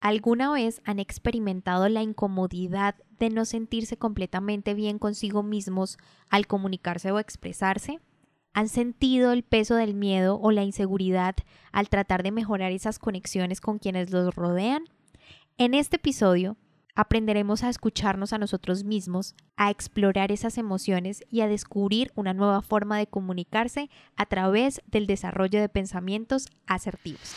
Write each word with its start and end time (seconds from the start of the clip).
¿Alguna 0.00 0.50
vez 0.50 0.80
han 0.86 0.98
experimentado 0.98 1.86
la 1.90 2.02
incomodidad 2.02 2.94
de 3.18 3.28
no 3.28 3.44
sentirse 3.44 3.98
completamente 3.98 4.72
bien 4.72 4.98
consigo 4.98 5.42
mismos 5.42 5.98
al 6.30 6.46
comunicarse 6.46 7.10
o 7.10 7.18
expresarse? 7.18 8.00
¿Han 8.54 8.68
sentido 8.68 9.30
el 9.30 9.42
peso 9.42 9.74
del 9.74 9.92
miedo 9.92 10.40
o 10.40 10.52
la 10.52 10.64
inseguridad 10.64 11.34
al 11.70 11.90
tratar 11.90 12.22
de 12.22 12.32
mejorar 12.32 12.72
esas 12.72 12.98
conexiones 12.98 13.60
con 13.60 13.78
quienes 13.78 14.10
los 14.10 14.34
rodean? 14.34 14.84
En 15.58 15.74
este 15.74 15.96
episodio 15.96 16.56
aprenderemos 16.94 17.62
a 17.62 17.68
escucharnos 17.68 18.32
a 18.32 18.38
nosotros 18.38 18.84
mismos, 18.84 19.34
a 19.56 19.70
explorar 19.70 20.32
esas 20.32 20.56
emociones 20.56 21.22
y 21.28 21.42
a 21.42 21.46
descubrir 21.46 22.10
una 22.14 22.32
nueva 22.32 22.62
forma 22.62 22.96
de 22.96 23.06
comunicarse 23.06 23.90
a 24.16 24.24
través 24.24 24.80
del 24.86 25.06
desarrollo 25.06 25.60
de 25.60 25.68
pensamientos 25.68 26.48
asertivos. 26.66 27.36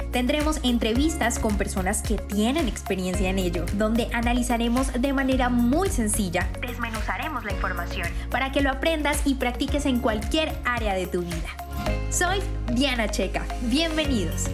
Tendremos 0.11 0.59
entrevistas 0.63 1.39
con 1.39 1.57
personas 1.57 2.01
que 2.01 2.17
tienen 2.17 2.67
experiencia 2.67 3.29
en 3.29 3.39
ello, 3.39 3.65
donde 3.77 4.09
analizaremos 4.11 4.91
de 4.91 5.13
manera 5.13 5.47
muy 5.47 5.87
sencilla, 5.87 6.49
desmenuzaremos 6.59 7.45
la 7.45 7.53
información 7.53 8.09
para 8.29 8.51
que 8.51 8.59
lo 8.59 8.69
aprendas 8.69 9.21
y 9.25 9.35
practiques 9.35 9.85
en 9.85 9.99
cualquier 9.99 10.51
área 10.65 10.95
de 10.95 11.07
tu 11.07 11.21
vida. 11.21 11.55
Soy 12.09 12.39
Diana 12.75 13.07
Checa. 13.07 13.45
Bienvenidos. 13.69 14.47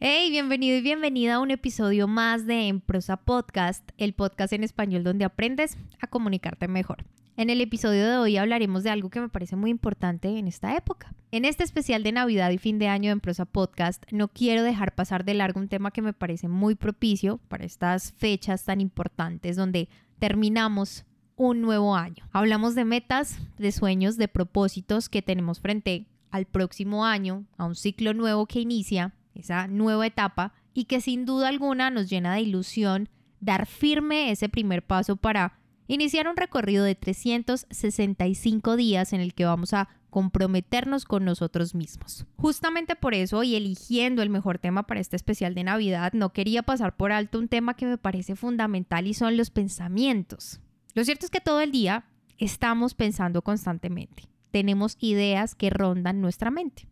Hey, 0.00 0.30
bienvenido 0.30 0.78
y 0.78 0.80
bienvenida 0.80 1.34
a 1.34 1.40
un 1.40 1.50
episodio 1.50 2.08
más 2.08 2.46
de 2.46 2.68
En 2.68 2.80
Prosa 2.80 3.18
Podcast, 3.18 3.86
el 3.98 4.14
podcast 4.14 4.54
en 4.54 4.64
español 4.64 5.04
donde 5.04 5.26
aprendes 5.26 5.76
a 6.00 6.06
comunicarte 6.06 6.66
mejor. 6.66 7.04
En 7.38 7.50
el 7.50 7.60
episodio 7.60 8.08
de 8.08 8.16
hoy 8.16 8.38
hablaremos 8.38 8.82
de 8.82 8.88
algo 8.88 9.10
que 9.10 9.20
me 9.20 9.28
parece 9.28 9.56
muy 9.56 9.70
importante 9.70 10.38
en 10.38 10.48
esta 10.48 10.74
época. 10.74 11.12
En 11.30 11.44
este 11.44 11.64
especial 11.64 12.02
de 12.02 12.12
Navidad 12.12 12.48
y 12.50 12.56
fin 12.56 12.78
de 12.78 12.88
año 12.88 13.10
en 13.10 13.20
Prosa 13.20 13.44
Podcast, 13.44 14.02
no 14.10 14.28
quiero 14.28 14.62
dejar 14.62 14.94
pasar 14.94 15.22
de 15.22 15.34
largo 15.34 15.60
un 15.60 15.68
tema 15.68 15.90
que 15.90 16.00
me 16.00 16.14
parece 16.14 16.48
muy 16.48 16.76
propicio 16.76 17.38
para 17.48 17.66
estas 17.66 18.14
fechas 18.14 18.64
tan 18.64 18.80
importantes 18.80 19.54
donde 19.54 19.90
terminamos 20.18 21.04
un 21.36 21.60
nuevo 21.60 21.94
año. 21.94 22.26
Hablamos 22.32 22.74
de 22.74 22.86
metas, 22.86 23.38
de 23.58 23.70
sueños, 23.70 24.16
de 24.16 24.28
propósitos 24.28 25.10
que 25.10 25.20
tenemos 25.20 25.60
frente 25.60 26.06
al 26.30 26.46
próximo 26.46 27.04
año, 27.04 27.44
a 27.58 27.66
un 27.66 27.74
ciclo 27.74 28.14
nuevo 28.14 28.46
que 28.46 28.60
inicia, 28.60 29.12
esa 29.34 29.68
nueva 29.68 30.06
etapa 30.06 30.54
y 30.72 30.84
que 30.84 31.02
sin 31.02 31.26
duda 31.26 31.48
alguna 31.48 31.90
nos 31.90 32.08
llena 32.08 32.32
de 32.32 32.40
ilusión 32.40 33.10
dar 33.40 33.66
firme 33.66 34.30
ese 34.30 34.48
primer 34.48 34.82
paso 34.82 35.16
para 35.16 35.58
iniciar 35.86 36.28
un 36.28 36.36
recorrido 36.36 36.84
de 36.84 36.94
365 36.94 38.76
días 38.76 39.12
en 39.12 39.20
el 39.20 39.34
que 39.34 39.44
vamos 39.44 39.72
a 39.72 39.88
comprometernos 40.10 41.04
con 41.04 41.24
nosotros 41.24 41.74
mismos. 41.74 42.24
Justamente 42.36 42.96
por 42.96 43.14
eso 43.14 43.42
y 43.42 43.54
eligiendo 43.54 44.22
el 44.22 44.30
mejor 44.30 44.58
tema 44.58 44.86
para 44.86 45.00
este 45.00 45.16
especial 45.16 45.54
de 45.54 45.64
Navidad, 45.64 46.12
no 46.14 46.32
quería 46.32 46.62
pasar 46.62 46.96
por 46.96 47.12
alto 47.12 47.38
un 47.38 47.48
tema 47.48 47.74
que 47.74 47.86
me 47.86 47.98
parece 47.98 48.34
fundamental 48.34 49.06
y 49.06 49.14
son 49.14 49.36
los 49.36 49.50
pensamientos. 49.50 50.60
Lo 50.94 51.04
cierto 51.04 51.26
es 51.26 51.30
que 51.30 51.40
todo 51.40 51.60
el 51.60 51.70
día 51.70 52.06
estamos 52.38 52.94
pensando 52.94 53.42
constantemente. 53.42 54.24
Tenemos 54.50 54.96
ideas 55.00 55.54
que 55.54 55.68
rondan 55.68 56.22
nuestra 56.22 56.50
mente. 56.50 56.88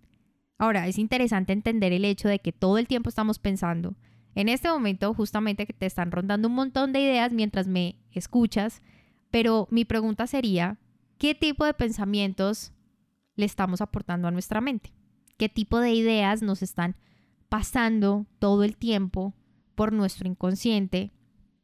Ahora, 0.59 0.87
es 0.87 0.99
interesante 0.99 1.53
entender 1.53 1.93
el 1.93 2.05
hecho 2.05 2.29
de 2.29 2.39
que 2.39 2.53
todo 2.53 2.79
el 2.79 2.87
tiempo 2.87 3.09
estamos 3.09 3.39
pensando 3.39 3.97
en 4.35 4.49
este 4.49 4.69
momento 4.69 5.15
justamente 5.15 5.67
que 5.67 5.73
te 5.73 5.87
están 5.87 6.11
rondando 6.11 6.49
un 6.49 6.55
montón 6.55 6.93
de 6.93 7.01
ideas 7.01 7.33
mientras 7.33 7.67
me 7.67 7.97
escuchas, 8.11 8.83
pero 9.31 9.69
mi 9.71 9.85
pregunta 9.85 10.27
sería, 10.27 10.79
¿qué 11.19 11.35
tipo 11.35 11.65
de 11.65 11.75
pensamientos 11.75 12.73
le 13.37 13.47
estamos 13.47 13.81
aportando 13.81 14.29
a 14.29 14.31
nuestra 14.31 14.61
mente? 14.61 14.93
¿Qué 15.37 15.49
tipo 15.49 15.81
de 15.81 15.93
ideas 15.93 16.43
nos 16.43 16.63
están 16.63 16.97
pasando 17.49 18.27
todo 18.39 18.65
el 18.65 18.77
tiempo 18.77 19.35
por 19.75 19.93
nuestro 19.93 20.29
inconsciente? 20.29 21.13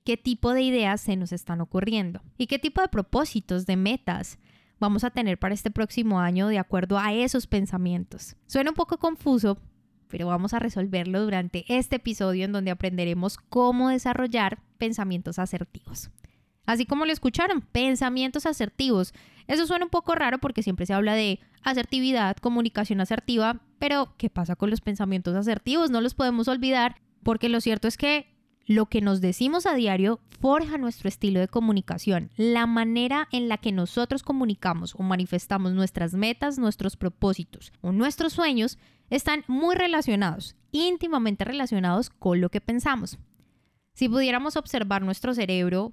¿Qué 0.05 0.17
tipo 0.17 0.53
de 0.53 0.63
ideas 0.63 1.01
se 1.01 1.17
nos 1.17 1.33
están 1.33 1.61
ocurriendo? 1.61 2.23
¿Y 2.37 2.47
qué 2.47 2.59
tipo 2.59 2.81
de 2.81 2.89
propósitos, 2.89 3.67
de 3.67 3.77
metas 3.77 4.39
vamos 4.79 5.05
a 5.05 5.11
tener 5.11 5.39
para 5.39 5.55
este 5.55 5.71
próximo 5.71 6.21
año 6.21 6.49
de 6.49 6.59
acuerdo 6.59 6.99
a 6.99 7.13
esos 7.13 7.47
pensamientos? 7.47 8.37
Suena 8.47 8.71
un 8.71 8.77
poco 8.77 8.99
confuso, 8.99 9.59
pero 10.11 10.27
vamos 10.27 10.53
a 10.53 10.59
resolverlo 10.59 11.23
durante 11.23 11.65
este 11.69 11.97
episodio 11.97 12.45
en 12.45 12.53
donde 12.53 12.71
aprenderemos 12.71 13.39
cómo 13.39 13.89
desarrollar 13.89 14.59
pensamientos 14.79 15.39
asertivos. 15.39 16.11
Así 16.67 16.87
como 16.87 17.07
lo 17.07 17.13
escucharon, 17.13 17.63
pensamientos 17.63 18.47
asertivos. 18.47 19.15
Eso 19.47 19.67
suena 19.67 19.87
un 19.87 19.91
poco 19.91 20.15
raro 20.15 20.39
porque 20.39 20.63
siempre 20.63 20.87
se 20.87 20.93
habla 20.93 21.15
de 21.15 21.41
asertividad, 21.63 22.37
comunicación 22.37 23.01
asertiva, 23.01 23.61
pero 23.79 24.15
¿qué 24.19 24.31
pasa 24.31 24.57
con 24.57 24.71
los 24.71 24.81
pensamientos 24.81 25.35
asertivos? 25.35 25.91
No 25.91 26.01
los 26.01 26.15
podemos 26.15 26.49
olvidar 26.49 26.97
porque 27.23 27.49
lo 27.49 27.61
cierto 27.61 27.89
es 27.89 27.97
que 27.97 28.33
lo 28.67 28.87
que 28.87 29.01
nos 29.01 29.21
decimos 29.21 29.67
a 29.67 29.75
diario 29.75 30.21
forja 30.41 30.79
nuestro 30.79 31.09
estilo 31.09 31.41
de 31.41 31.49
comunicación. 31.49 32.31
La 32.37 32.67
manera 32.67 33.29
en 33.33 33.49
la 33.49 33.59
que 33.59 33.73
nosotros 33.73 34.23
comunicamos 34.23 34.95
o 34.95 35.03
manifestamos 35.03 35.73
nuestras 35.73 36.15
metas, 36.15 36.59
nuestros 36.59 36.97
propósitos 36.97 37.73
o 37.81 37.93
nuestros 37.93 38.33
sueños 38.33 38.79
están 39.11 39.45
muy 39.49 39.75
relacionados, 39.75 40.57
íntimamente 40.73 41.45
relacionados 41.45 42.11
con 42.11 42.41
lo 42.41 42.49
que 42.49 42.61
pensamos. 42.61 43.19
Si 43.93 44.09
pudiéramos 44.09 44.57
observar 44.57 45.03
nuestro 45.03 45.35
cerebro 45.35 45.93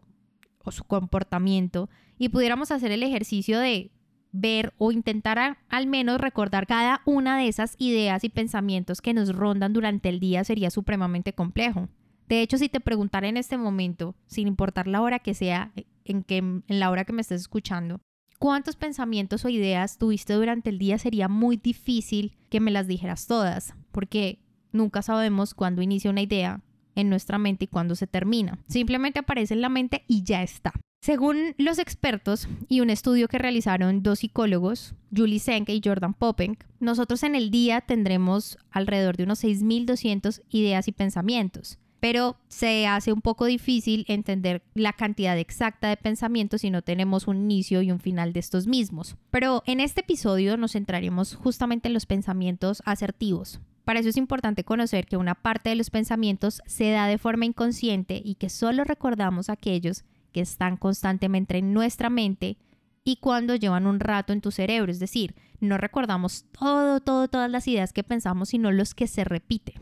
o 0.63 0.71
su 0.71 0.83
comportamiento 0.83 1.89
y 2.17 2.29
pudiéramos 2.29 2.71
hacer 2.71 2.91
el 2.91 3.03
ejercicio 3.03 3.59
de 3.59 3.91
ver 4.31 4.73
o 4.77 4.91
intentar 4.91 5.57
al 5.67 5.87
menos 5.87 6.19
recordar 6.19 6.67
cada 6.67 7.01
una 7.05 7.37
de 7.37 7.47
esas 7.47 7.75
ideas 7.79 8.23
y 8.23 8.29
pensamientos 8.29 9.01
que 9.01 9.13
nos 9.13 9.35
rondan 9.35 9.73
durante 9.73 10.09
el 10.09 10.19
día 10.19 10.43
sería 10.43 10.69
supremamente 10.69 11.33
complejo. 11.33 11.89
De 12.27 12.41
hecho, 12.41 12.57
si 12.57 12.69
te 12.69 12.79
preguntara 12.79 13.27
en 13.27 13.37
este 13.37 13.57
momento, 13.57 14.15
sin 14.27 14.47
importar 14.47 14.87
la 14.87 15.01
hora 15.01 15.19
que 15.19 15.33
sea, 15.33 15.71
en, 16.03 16.23
que, 16.23 16.37
en 16.37 16.63
la 16.67 16.91
hora 16.91 17.05
que 17.05 17.13
me 17.13 17.21
estés 17.21 17.41
escuchando, 17.41 18.01
cuántos 18.37 18.75
pensamientos 18.75 19.45
o 19.45 19.49
ideas 19.49 19.97
tuviste 19.97 20.33
durante 20.33 20.69
el 20.69 20.77
día, 20.77 20.97
sería 20.97 21.27
muy 21.27 21.57
difícil 21.57 22.37
que 22.49 22.59
me 22.59 22.71
las 22.71 22.87
dijeras 22.87 23.27
todas, 23.27 23.73
porque 23.91 24.39
nunca 24.71 25.01
sabemos 25.01 25.53
cuándo 25.53 25.81
inicia 25.81 26.11
una 26.11 26.21
idea 26.21 26.61
en 26.95 27.09
nuestra 27.09 27.37
mente 27.37 27.65
y 27.65 27.67
cuándo 27.67 27.95
se 27.95 28.07
termina. 28.07 28.59
Simplemente 28.67 29.19
aparece 29.19 29.53
en 29.53 29.61
la 29.61 29.69
mente 29.69 30.03
y 30.07 30.23
ya 30.23 30.43
está. 30.43 30.73
Según 30.99 31.53
los 31.57 31.77
expertos 31.77 32.49
y 32.67 32.81
un 32.81 32.89
estudio 32.89 33.27
que 33.27 33.37
realizaron 33.37 34.01
dos 34.01 34.19
psicólogos, 34.19 34.95
Julie 35.15 35.39
Senke 35.39 35.73
y 35.73 35.81
Jordan 35.81 36.15
Popenk, 36.15 36.63
nosotros 36.79 37.23
en 37.23 37.35
el 37.35 37.51
día 37.51 37.81
tendremos 37.81 38.57
alrededor 38.71 39.15
de 39.15 39.23
unos 39.23 39.43
6.200 39.43 40.41
ideas 40.49 40.87
y 40.87 40.91
pensamientos 40.91 41.79
pero 41.99 42.37
se 42.47 42.87
hace 42.87 43.11
un 43.11 43.21
poco 43.21 43.45
difícil 43.45 44.05
entender 44.07 44.63
la 44.73 44.93
cantidad 44.93 45.37
exacta 45.37 45.89
de 45.89 45.97
pensamientos 45.97 46.61
si 46.61 46.69
no 46.69 46.81
tenemos 46.81 47.27
un 47.27 47.37
inicio 47.37 47.81
y 47.81 47.91
un 47.91 47.99
final 47.99 48.33
de 48.33 48.39
estos 48.39 48.67
mismos. 48.67 49.15
Pero 49.31 49.63
en 49.65 49.79
este 49.79 50.01
episodio 50.01 50.57
nos 50.57 50.73
centraremos 50.73 51.35
justamente 51.35 51.87
en 51.87 51.93
los 51.93 52.05
pensamientos 52.05 52.81
asertivos. 52.85 53.59
Para 53.83 54.01
eso 54.01 54.09
es 54.09 54.17
importante 54.17 54.63
conocer 54.65 55.05
que 55.05 55.17
una 55.17 55.33
parte 55.33 55.69
de 55.69 55.77
los 55.77 55.89
pensamientos 55.89 56.61
se 56.65 56.91
da 56.91 57.07
de 57.07 57.17
forma 57.17 57.45
inconsciente 57.45 58.21
y 58.23 58.35
que 58.35 58.49
solo 58.49 58.83
recordamos 58.83 59.49
aquellos 59.49 60.03
que 60.33 60.41
están 60.41 60.77
constantemente 60.77 61.57
en 61.57 61.73
nuestra 61.73 62.09
mente 62.09 62.57
y 63.05 63.15
cuando 63.15 63.55
llevan 63.55 63.87
un 63.87 64.01
rato 64.01 64.33
en 64.33 64.41
tu 64.41 64.51
cerebro, 64.51 64.91
es 64.91 64.99
decir, 64.99 65.33
no 65.61 65.77
recordamos 65.77 66.43
todo, 66.51 66.99
todo, 66.99 67.29
todas 67.29 67.49
las 67.49 67.65
ideas 67.69 67.93
que 67.93 68.03
pensamos, 68.03 68.49
sino 68.49 68.73
los 68.73 68.93
que 68.93 69.07
se 69.07 69.23
repiten. 69.23 69.75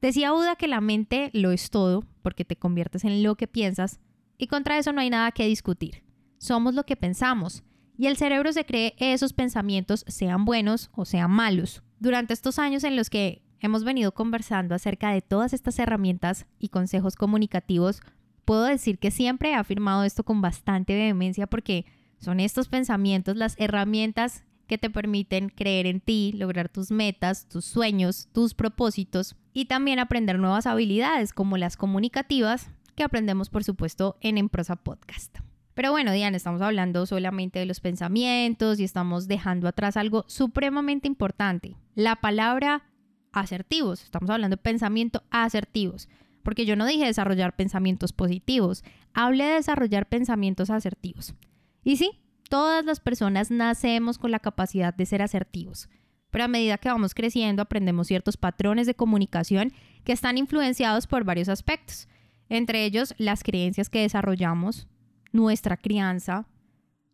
Decía 0.00 0.32
Buda 0.32 0.56
que 0.56 0.68
la 0.68 0.80
mente 0.80 1.30
lo 1.34 1.50
es 1.50 1.70
todo, 1.70 2.04
porque 2.22 2.44
te 2.44 2.56
conviertes 2.56 3.04
en 3.04 3.22
lo 3.22 3.36
que 3.36 3.46
piensas, 3.46 4.00
y 4.38 4.46
contra 4.46 4.78
eso 4.78 4.92
no 4.92 5.00
hay 5.00 5.10
nada 5.10 5.32
que 5.32 5.46
discutir. 5.46 6.02
Somos 6.38 6.74
lo 6.74 6.84
que 6.84 6.96
pensamos, 6.96 7.62
y 7.98 8.06
el 8.06 8.16
cerebro 8.16 8.50
se 8.54 8.64
cree 8.64 8.94
esos 8.98 9.34
pensamientos 9.34 10.04
sean 10.08 10.46
buenos 10.46 10.88
o 10.94 11.04
sean 11.04 11.30
malos. 11.30 11.82
Durante 11.98 12.32
estos 12.32 12.58
años 12.58 12.82
en 12.84 12.96
los 12.96 13.10
que 13.10 13.42
hemos 13.60 13.84
venido 13.84 14.12
conversando 14.12 14.74
acerca 14.74 15.12
de 15.12 15.20
todas 15.20 15.52
estas 15.52 15.78
herramientas 15.78 16.46
y 16.58 16.70
consejos 16.70 17.14
comunicativos, 17.14 18.00
puedo 18.46 18.64
decir 18.64 18.98
que 18.98 19.10
siempre 19.10 19.50
he 19.50 19.54
afirmado 19.54 20.04
esto 20.04 20.24
con 20.24 20.40
bastante 20.40 20.94
vehemencia 20.94 21.46
porque 21.46 21.84
son 22.18 22.40
estos 22.40 22.68
pensamientos 22.68 23.36
las 23.36 23.54
herramientas 23.58 24.44
que 24.70 24.78
te 24.78 24.88
permiten 24.88 25.48
creer 25.48 25.86
en 25.86 26.00
ti, 26.00 26.32
lograr 26.32 26.68
tus 26.68 26.92
metas, 26.92 27.48
tus 27.48 27.64
sueños, 27.64 28.28
tus 28.32 28.54
propósitos 28.54 29.34
y 29.52 29.64
también 29.64 29.98
aprender 29.98 30.38
nuevas 30.38 30.64
habilidades 30.64 31.32
como 31.32 31.56
las 31.56 31.76
comunicativas 31.76 32.70
que 32.94 33.02
aprendemos 33.02 33.50
por 33.50 33.64
supuesto 33.64 34.16
en 34.20 34.38
Emprosa 34.38 34.76
Podcast. 34.76 35.38
Pero 35.74 35.90
bueno, 35.90 36.12
Diana, 36.12 36.36
estamos 36.36 36.62
hablando 36.62 37.04
solamente 37.04 37.58
de 37.58 37.66
los 37.66 37.80
pensamientos 37.80 38.78
y 38.78 38.84
estamos 38.84 39.26
dejando 39.26 39.66
atrás 39.66 39.96
algo 39.96 40.24
supremamente 40.28 41.08
importante, 41.08 41.76
la 41.96 42.20
palabra 42.20 42.84
asertivos. 43.32 44.04
Estamos 44.04 44.30
hablando 44.30 44.54
de 44.54 44.62
pensamiento 44.62 45.24
asertivos, 45.30 46.08
porque 46.44 46.64
yo 46.64 46.76
no 46.76 46.86
dije 46.86 47.06
desarrollar 47.06 47.56
pensamientos 47.56 48.12
positivos, 48.12 48.84
hablé 49.14 49.46
de 49.46 49.54
desarrollar 49.54 50.08
pensamientos 50.08 50.70
asertivos. 50.70 51.34
Y 51.82 51.96
sí, 51.96 52.20
todas 52.50 52.84
las 52.84 53.00
personas 53.00 53.50
nacemos 53.50 54.18
con 54.18 54.30
la 54.30 54.40
capacidad 54.40 54.92
de 54.92 55.06
ser 55.06 55.22
asertivos, 55.22 55.88
pero 56.30 56.44
a 56.44 56.48
medida 56.48 56.78
que 56.78 56.90
vamos 56.90 57.14
creciendo 57.14 57.62
aprendemos 57.62 58.08
ciertos 58.08 58.36
patrones 58.36 58.86
de 58.86 58.94
comunicación 58.94 59.72
que 60.04 60.12
están 60.12 60.36
influenciados 60.36 61.06
por 61.06 61.24
varios 61.24 61.48
aspectos, 61.48 62.08
entre 62.48 62.84
ellos 62.84 63.14
las 63.18 63.44
creencias 63.44 63.88
que 63.88 64.00
desarrollamos, 64.02 64.88
nuestra 65.32 65.76
crianza, 65.76 66.48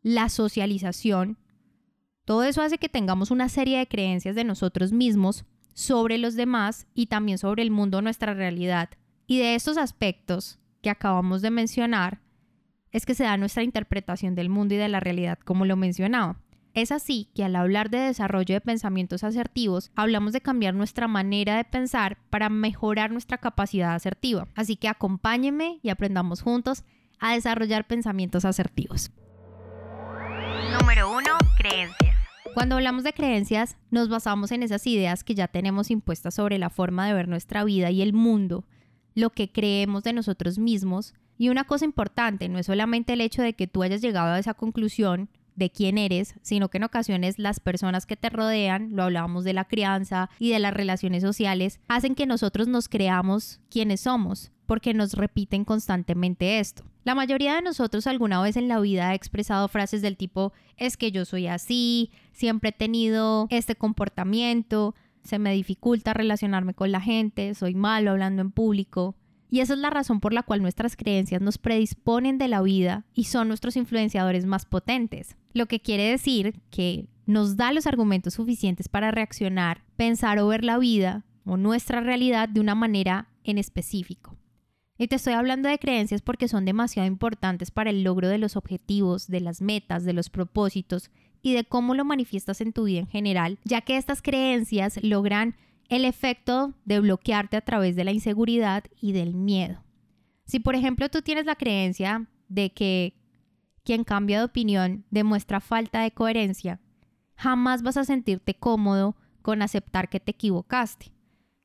la 0.02 0.30
socialización. 0.30 1.38
Todo 2.24 2.42
eso 2.42 2.62
hace 2.62 2.78
que 2.78 2.88
tengamos 2.88 3.30
una 3.30 3.50
serie 3.50 3.78
de 3.78 3.88
creencias 3.88 4.34
de 4.34 4.44
nosotros 4.44 4.92
mismos 4.92 5.44
sobre 5.74 6.16
los 6.16 6.34
demás 6.34 6.86
y 6.94 7.06
también 7.06 7.36
sobre 7.36 7.62
el 7.62 7.70
mundo, 7.70 8.00
nuestra 8.00 8.32
realidad. 8.32 8.88
Y 9.26 9.38
de 9.38 9.54
estos 9.54 9.76
aspectos 9.76 10.58
que 10.80 10.88
acabamos 10.88 11.42
de 11.42 11.50
mencionar, 11.50 12.22
es 12.92 13.06
que 13.06 13.14
se 13.14 13.24
da 13.24 13.36
nuestra 13.36 13.62
interpretación 13.62 14.34
del 14.34 14.48
mundo 14.48 14.74
y 14.74 14.78
de 14.78 14.88
la 14.88 15.00
realidad, 15.00 15.38
como 15.38 15.64
lo 15.64 15.76
mencionaba. 15.76 16.40
Es 16.74 16.92
así 16.92 17.30
que 17.34 17.42
al 17.42 17.56
hablar 17.56 17.88
de 17.88 17.98
desarrollo 17.98 18.54
de 18.54 18.60
pensamientos 18.60 19.24
asertivos, 19.24 19.90
hablamos 19.96 20.34
de 20.34 20.42
cambiar 20.42 20.74
nuestra 20.74 21.08
manera 21.08 21.56
de 21.56 21.64
pensar 21.64 22.18
para 22.28 22.50
mejorar 22.50 23.10
nuestra 23.10 23.38
capacidad 23.38 23.94
asertiva. 23.94 24.48
Así 24.54 24.76
que 24.76 24.88
acompáñenme 24.88 25.80
y 25.82 25.88
aprendamos 25.88 26.42
juntos 26.42 26.84
a 27.18 27.32
desarrollar 27.32 27.86
pensamientos 27.86 28.44
asertivos. 28.44 29.10
Número 30.78 31.10
1. 31.16 31.24
Creencias. 31.56 32.16
Cuando 32.52 32.76
hablamos 32.76 33.04
de 33.04 33.12
creencias, 33.12 33.76
nos 33.90 34.08
basamos 34.08 34.50
en 34.50 34.62
esas 34.62 34.86
ideas 34.86 35.24
que 35.24 35.34
ya 35.34 35.48
tenemos 35.48 35.90
impuestas 35.90 36.34
sobre 36.34 36.58
la 36.58 36.70
forma 36.70 37.06
de 37.06 37.14
ver 37.14 37.28
nuestra 37.28 37.64
vida 37.64 37.90
y 37.90 38.02
el 38.02 38.12
mundo, 38.12 38.64
lo 39.14 39.30
que 39.30 39.52
creemos 39.52 40.04
de 40.04 40.12
nosotros 40.12 40.58
mismos. 40.58 41.14
Y 41.38 41.48
una 41.48 41.64
cosa 41.64 41.84
importante, 41.84 42.48
no 42.48 42.58
es 42.58 42.66
solamente 42.66 43.12
el 43.12 43.20
hecho 43.20 43.42
de 43.42 43.54
que 43.54 43.66
tú 43.66 43.82
hayas 43.82 44.00
llegado 44.00 44.32
a 44.32 44.38
esa 44.38 44.54
conclusión 44.54 45.28
de 45.56 45.70
quién 45.70 45.98
eres, 45.98 46.34
sino 46.42 46.68
que 46.68 46.76
en 46.76 46.84
ocasiones 46.84 47.38
las 47.38 47.60
personas 47.60 48.06
que 48.06 48.16
te 48.16 48.30
rodean, 48.30 48.94
lo 48.94 49.04
hablábamos 49.04 49.44
de 49.44 49.54
la 49.54 49.64
crianza 49.64 50.30
y 50.38 50.50
de 50.50 50.58
las 50.58 50.74
relaciones 50.74 51.22
sociales, 51.22 51.80
hacen 51.88 52.14
que 52.14 52.26
nosotros 52.26 52.68
nos 52.68 52.88
creamos 52.88 53.60
quienes 53.70 54.02
somos, 54.02 54.52
porque 54.66 54.94
nos 54.94 55.14
repiten 55.14 55.64
constantemente 55.64 56.58
esto. 56.58 56.84
La 57.04 57.14
mayoría 57.14 57.54
de 57.54 57.62
nosotros 57.62 58.06
alguna 58.06 58.40
vez 58.42 58.56
en 58.56 58.68
la 58.68 58.80
vida 58.80 59.10
ha 59.10 59.14
expresado 59.14 59.68
frases 59.68 60.02
del 60.02 60.16
tipo 60.16 60.52
es 60.76 60.96
que 60.96 61.12
yo 61.12 61.24
soy 61.24 61.46
así, 61.46 62.10
siempre 62.32 62.70
he 62.70 62.72
tenido 62.72 63.46
este 63.50 63.76
comportamiento, 63.76 64.94
se 65.22 65.38
me 65.38 65.52
dificulta 65.52 66.14
relacionarme 66.14 66.74
con 66.74 66.92
la 66.92 67.00
gente, 67.00 67.54
soy 67.54 67.74
malo 67.74 68.12
hablando 68.12 68.42
en 68.42 68.50
público. 68.50 69.14
Y 69.48 69.60
esa 69.60 69.74
es 69.74 69.78
la 69.78 69.90
razón 69.90 70.20
por 70.20 70.32
la 70.32 70.42
cual 70.42 70.62
nuestras 70.62 70.96
creencias 70.96 71.40
nos 71.40 71.58
predisponen 71.58 72.38
de 72.38 72.48
la 72.48 72.62
vida 72.62 73.04
y 73.14 73.24
son 73.24 73.48
nuestros 73.48 73.76
influenciadores 73.76 74.44
más 74.46 74.66
potentes. 74.66 75.36
Lo 75.52 75.66
que 75.66 75.80
quiere 75.80 76.10
decir 76.10 76.60
que 76.70 77.08
nos 77.26 77.56
da 77.56 77.72
los 77.72 77.86
argumentos 77.86 78.34
suficientes 78.34 78.88
para 78.88 79.10
reaccionar, 79.10 79.82
pensar 79.96 80.38
o 80.38 80.48
ver 80.48 80.64
la 80.64 80.78
vida 80.78 81.24
o 81.44 81.56
nuestra 81.56 82.00
realidad 82.00 82.48
de 82.48 82.60
una 82.60 82.74
manera 82.74 83.28
en 83.44 83.58
específico. 83.58 84.36
Y 84.98 85.08
te 85.08 85.16
estoy 85.16 85.34
hablando 85.34 85.68
de 85.68 85.78
creencias 85.78 86.22
porque 86.22 86.48
son 86.48 86.64
demasiado 86.64 87.06
importantes 87.06 87.70
para 87.70 87.90
el 87.90 88.02
logro 88.02 88.28
de 88.28 88.38
los 88.38 88.56
objetivos, 88.56 89.26
de 89.28 89.40
las 89.40 89.60
metas, 89.60 90.04
de 90.04 90.14
los 90.14 90.30
propósitos 90.30 91.10
y 91.42 91.52
de 91.52 91.64
cómo 91.64 91.94
lo 91.94 92.04
manifiestas 92.04 92.60
en 92.60 92.72
tu 92.72 92.84
vida 92.84 93.00
en 93.00 93.06
general, 93.06 93.58
ya 93.64 93.82
que 93.82 93.96
estas 93.98 94.22
creencias 94.22 94.98
logran 95.02 95.54
el 95.88 96.04
efecto 96.04 96.74
de 96.84 97.00
bloquearte 97.00 97.56
a 97.56 97.60
través 97.60 97.96
de 97.96 98.04
la 98.04 98.12
inseguridad 98.12 98.84
y 99.00 99.12
del 99.12 99.34
miedo. 99.34 99.82
Si 100.44 100.60
por 100.60 100.74
ejemplo 100.74 101.08
tú 101.08 101.22
tienes 101.22 101.46
la 101.46 101.56
creencia 101.56 102.26
de 102.48 102.70
que 102.72 103.14
quien 103.84 104.04
cambia 104.04 104.38
de 104.38 104.44
opinión 104.44 105.04
demuestra 105.10 105.60
falta 105.60 106.00
de 106.00 106.10
coherencia, 106.10 106.80
jamás 107.36 107.82
vas 107.82 107.96
a 107.96 108.04
sentirte 108.04 108.54
cómodo 108.54 109.16
con 109.42 109.62
aceptar 109.62 110.08
que 110.08 110.20
te 110.20 110.32
equivocaste. 110.32 111.12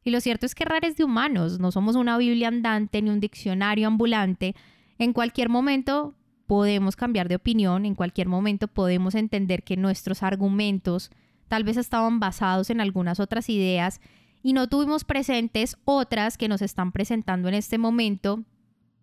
Y 0.03 0.11
lo 0.11 0.21
cierto 0.21 0.45
es 0.45 0.55
que 0.55 0.65
rares 0.65 0.97
de 0.97 1.03
humanos, 1.03 1.59
no 1.59 1.71
somos 1.71 1.95
una 1.95 2.17
Biblia 2.17 2.47
andante 2.47 3.01
ni 3.01 3.09
un 3.09 3.19
diccionario 3.19 3.87
ambulante. 3.87 4.55
En 4.97 5.13
cualquier 5.13 5.49
momento 5.49 6.15
podemos 6.47 6.95
cambiar 6.95 7.27
de 7.27 7.35
opinión, 7.35 7.85
en 7.85 7.95
cualquier 7.95 8.27
momento 8.27 8.67
podemos 8.67 9.15
entender 9.15 9.63
que 9.63 9.77
nuestros 9.77 10.23
argumentos 10.23 11.11
tal 11.51 11.65
vez 11.65 11.75
estaban 11.75 12.21
basados 12.21 12.69
en 12.69 12.79
algunas 12.79 13.19
otras 13.19 13.49
ideas 13.49 13.99
y 14.41 14.53
no 14.53 14.69
tuvimos 14.69 15.03
presentes 15.03 15.75
otras 15.83 16.37
que 16.37 16.47
nos 16.47 16.61
están 16.61 16.93
presentando 16.93 17.49
en 17.49 17.55
este 17.55 17.77
momento, 17.77 18.45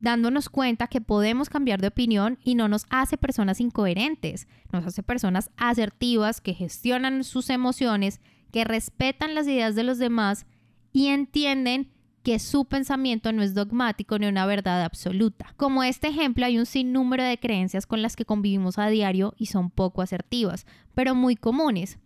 dándonos 0.00 0.48
cuenta 0.48 0.86
que 0.86 1.02
podemos 1.02 1.50
cambiar 1.50 1.82
de 1.82 1.88
opinión 1.88 2.38
y 2.42 2.54
no 2.54 2.66
nos 2.66 2.86
hace 2.88 3.18
personas 3.18 3.60
incoherentes, 3.60 4.48
nos 4.72 4.86
hace 4.86 5.02
personas 5.02 5.50
asertivas 5.58 6.40
que 6.40 6.54
gestionan 6.54 7.22
sus 7.22 7.50
emociones, 7.50 8.18
que 8.50 8.64
respetan 8.64 9.34
las 9.34 9.46
ideas 9.46 9.74
de 9.74 9.84
los 9.84 9.98
demás 9.98 10.46
y 10.90 11.08
entienden 11.08 11.90
que 12.22 12.38
su 12.38 12.64
pensamiento 12.64 13.30
no 13.30 13.42
es 13.42 13.52
dogmático 13.52 14.18
ni 14.18 14.26
una 14.26 14.46
verdad 14.46 14.82
absoluta. 14.84 15.52
Como 15.58 15.82
este 15.82 16.08
ejemplo, 16.08 16.46
hay 16.46 16.58
un 16.58 16.64
sinnúmero 16.64 17.24
de 17.24 17.38
creencias 17.38 17.84
con 17.86 18.00
las 18.00 18.16
que 18.16 18.24
convivimos 18.24 18.78
a 18.78 18.88
diario 18.88 19.34
y 19.36 19.46
son 19.46 19.68
poco 19.68 20.00
asertivas, 20.00 20.64
pero 20.94 21.14
muy 21.14 21.36
comunes. 21.36 21.98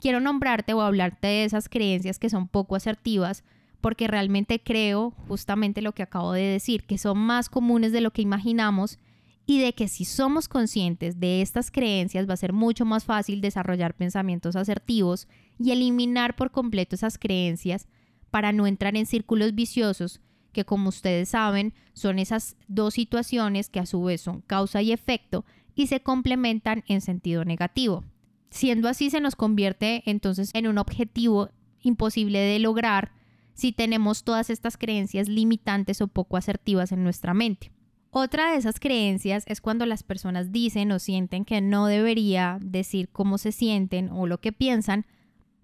Quiero 0.00 0.20
nombrarte 0.20 0.74
o 0.74 0.80
hablarte 0.80 1.26
de 1.26 1.44
esas 1.44 1.68
creencias 1.68 2.18
que 2.18 2.30
son 2.30 2.48
poco 2.48 2.76
asertivas 2.76 3.44
porque 3.80 4.08
realmente 4.08 4.60
creo 4.60 5.12
justamente 5.28 5.82
lo 5.82 5.92
que 5.92 6.02
acabo 6.02 6.32
de 6.32 6.42
decir, 6.42 6.84
que 6.84 6.98
son 6.98 7.18
más 7.18 7.48
comunes 7.48 7.92
de 7.92 8.00
lo 8.00 8.12
que 8.12 8.22
imaginamos 8.22 8.98
y 9.46 9.60
de 9.60 9.74
que 9.74 9.86
si 9.86 10.04
somos 10.04 10.48
conscientes 10.48 11.20
de 11.20 11.40
estas 11.40 11.70
creencias 11.70 12.28
va 12.28 12.34
a 12.34 12.38
ser 12.38 12.52
mucho 12.52 12.84
más 12.84 13.04
fácil 13.04 13.40
desarrollar 13.40 13.94
pensamientos 13.94 14.56
asertivos 14.56 15.28
y 15.58 15.70
eliminar 15.70 16.34
por 16.34 16.50
completo 16.50 16.96
esas 16.96 17.16
creencias 17.16 17.86
para 18.30 18.52
no 18.52 18.66
entrar 18.66 18.96
en 18.96 19.06
círculos 19.06 19.54
viciosos 19.54 20.20
que 20.52 20.64
como 20.64 20.88
ustedes 20.88 21.28
saben 21.28 21.74
son 21.92 22.18
esas 22.18 22.56
dos 22.66 22.94
situaciones 22.94 23.68
que 23.68 23.78
a 23.78 23.86
su 23.86 24.02
vez 24.02 24.20
son 24.20 24.40
causa 24.40 24.82
y 24.82 24.90
efecto 24.90 25.44
y 25.76 25.86
se 25.86 26.00
complementan 26.00 26.82
en 26.88 27.00
sentido 27.02 27.44
negativo. 27.44 28.02
Siendo 28.50 28.88
así 28.88 29.10
se 29.10 29.20
nos 29.20 29.36
convierte 29.36 30.02
entonces 30.06 30.50
en 30.54 30.66
un 30.66 30.78
objetivo 30.78 31.50
imposible 31.82 32.38
de 32.38 32.58
lograr 32.58 33.12
si 33.54 33.72
tenemos 33.72 34.24
todas 34.24 34.50
estas 34.50 34.76
creencias 34.76 35.28
limitantes 35.28 36.00
o 36.00 36.08
poco 36.08 36.36
asertivas 36.36 36.92
en 36.92 37.02
nuestra 37.02 37.34
mente. 37.34 37.72
Otra 38.10 38.50
de 38.50 38.56
esas 38.56 38.80
creencias 38.80 39.44
es 39.46 39.60
cuando 39.60 39.84
las 39.84 40.02
personas 40.02 40.52
dicen 40.52 40.90
o 40.92 40.98
sienten 40.98 41.44
que 41.44 41.60
no 41.60 41.86
debería 41.86 42.58
decir 42.62 43.08
cómo 43.10 43.36
se 43.36 43.52
sienten 43.52 44.10
o 44.10 44.26
lo 44.26 44.40
que 44.40 44.52
piensan 44.52 45.04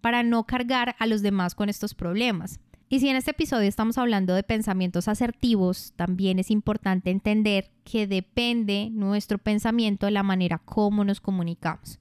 para 0.03 0.23
no 0.23 0.45
cargar 0.45 0.97
a 0.99 1.07
los 1.07 1.23
demás 1.23 1.55
con 1.55 1.69
estos 1.69 1.95
problemas. 1.95 2.61
Y 2.91 3.01
si 3.01 3.09
en 3.09 3.17
este 3.17 3.31
episodio 3.31 3.67
estamos 3.67 3.97
hablando 3.97 4.35
de 4.35 4.43
pensamientos 4.43 5.09
asertivos, 5.09 5.95
también 5.97 6.39
es 6.39 6.51
importante 6.51 7.11
entender 7.11 7.71
que 7.85 8.07
depende 8.07 8.91
nuestro 8.91 9.39
pensamiento 9.39 10.05
de 10.05 10.12
la 10.12 10.23
manera 10.23 10.59
como 10.59 11.05
nos 11.05 11.23
comunicamos. 11.23 12.01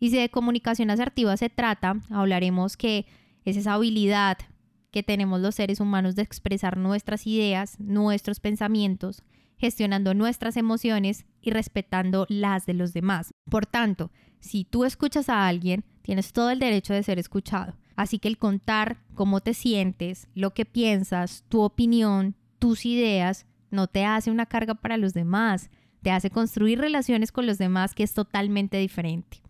Y 0.00 0.10
si 0.10 0.16
de 0.16 0.28
comunicación 0.28 0.90
asertiva 0.90 1.36
se 1.36 1.50
trata, 1.50 1.96
hablaremos 2.10 2.76
que 2.76 3.06
es 3.44 3.56
esa 3.56 3.74
habilidad 3.74 4.38
que 4.90 5.02
tenemos 5.02 5.40
los 5.40 5.56
seres 5.56 5.80
humanos 5.80 6.14
de 6.14 6.22
expresar 6.22 6.76
nuestras 6.76 7.26
ideas, 7.26 7.78
nuestros 7.80 8.40
pensamientos, 8.40 9.22
gestionando 9.56 10.14
nuestras 10.14 10.56
emociones 10.56 11.26
y 11.40 11.50
respetando 11.50 12.26
las 12.28 12.66
de 12.66 12.74
los 12.74 12.92
demás. 12.92 13.34
Por 13.50 13.66
tanto, 13.66 14.10
si 14.40 14.64
tú 14.64 14.84
escuchas 14.84 15.28
a 15.28 15.46
alguien, 15.46 15.84
tienes 16.02 16.32
todo 16.32 16.50
el 16.50 16.58
derecho 16.58 16.92
de 16.92 17.02
ser 17.02 17.18
escuchado. 17.18 17.74
Así 17.96 18.18
que 18.18 18.28
el 18.28 18.38
contar 18.38 18.98
cómo 19.14 19.40
te 19.40 19.54
sientes, 19.54 20.28
lo 20.34 20.52
que 20.52 20.64
piensas, 20.64 21.44
tu 21.48 21.62
opinión, 21.62 22.34
tus 22.58 22.86
ideas, 22.86 23.46
no 23.70 23.86
te 23.86 24.04
hace 24.04 24.30
una 24.30 24.46
carga 24.46 24.74
para 24.74 24.96
los 24.96 25.14
demás, 25.14 25.70
te 26.02 26.10
hace 26.10 26.30
construir 26.30 26.78
relaciones 26.78 27.32
con 27.32 27.46
los 27.46 27.58
demás 27.58 27.94
que 27.94 28.02
es 28.02 28.12
totalmente 28.12 28.76
diferente. 28.76 29.43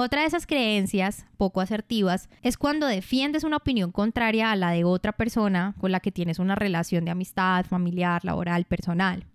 Otra 0.00 0.20
de 0.20 0.28
esas 0.28 0.46
creencias 0.46 1.26
poco 1.38 1.60
asertivas 1.60 2.30
es 2.42 2.56
cuando 2.56 2.86
defiendes 2.86 3.42
una 3.42 3.56
opinión 3.56 3.90
contraria 3.90 4.52
a 4.52 4.56
la 4.56 4.70
de 4.70 4.84
otra 4.84 5.10
persona 5.10 5.74
con 5.80 5.90
la 5.90 5.98
que 5.98 6.12
tienes 6.12 6.38
una 6.38 6.54
relación 6.54 7.04
de 7.04 7.10
amistad, 7.10 7.66
familiar, 7.66 8.24
laboral, 8.24 8.64
personal. 8.64 9.26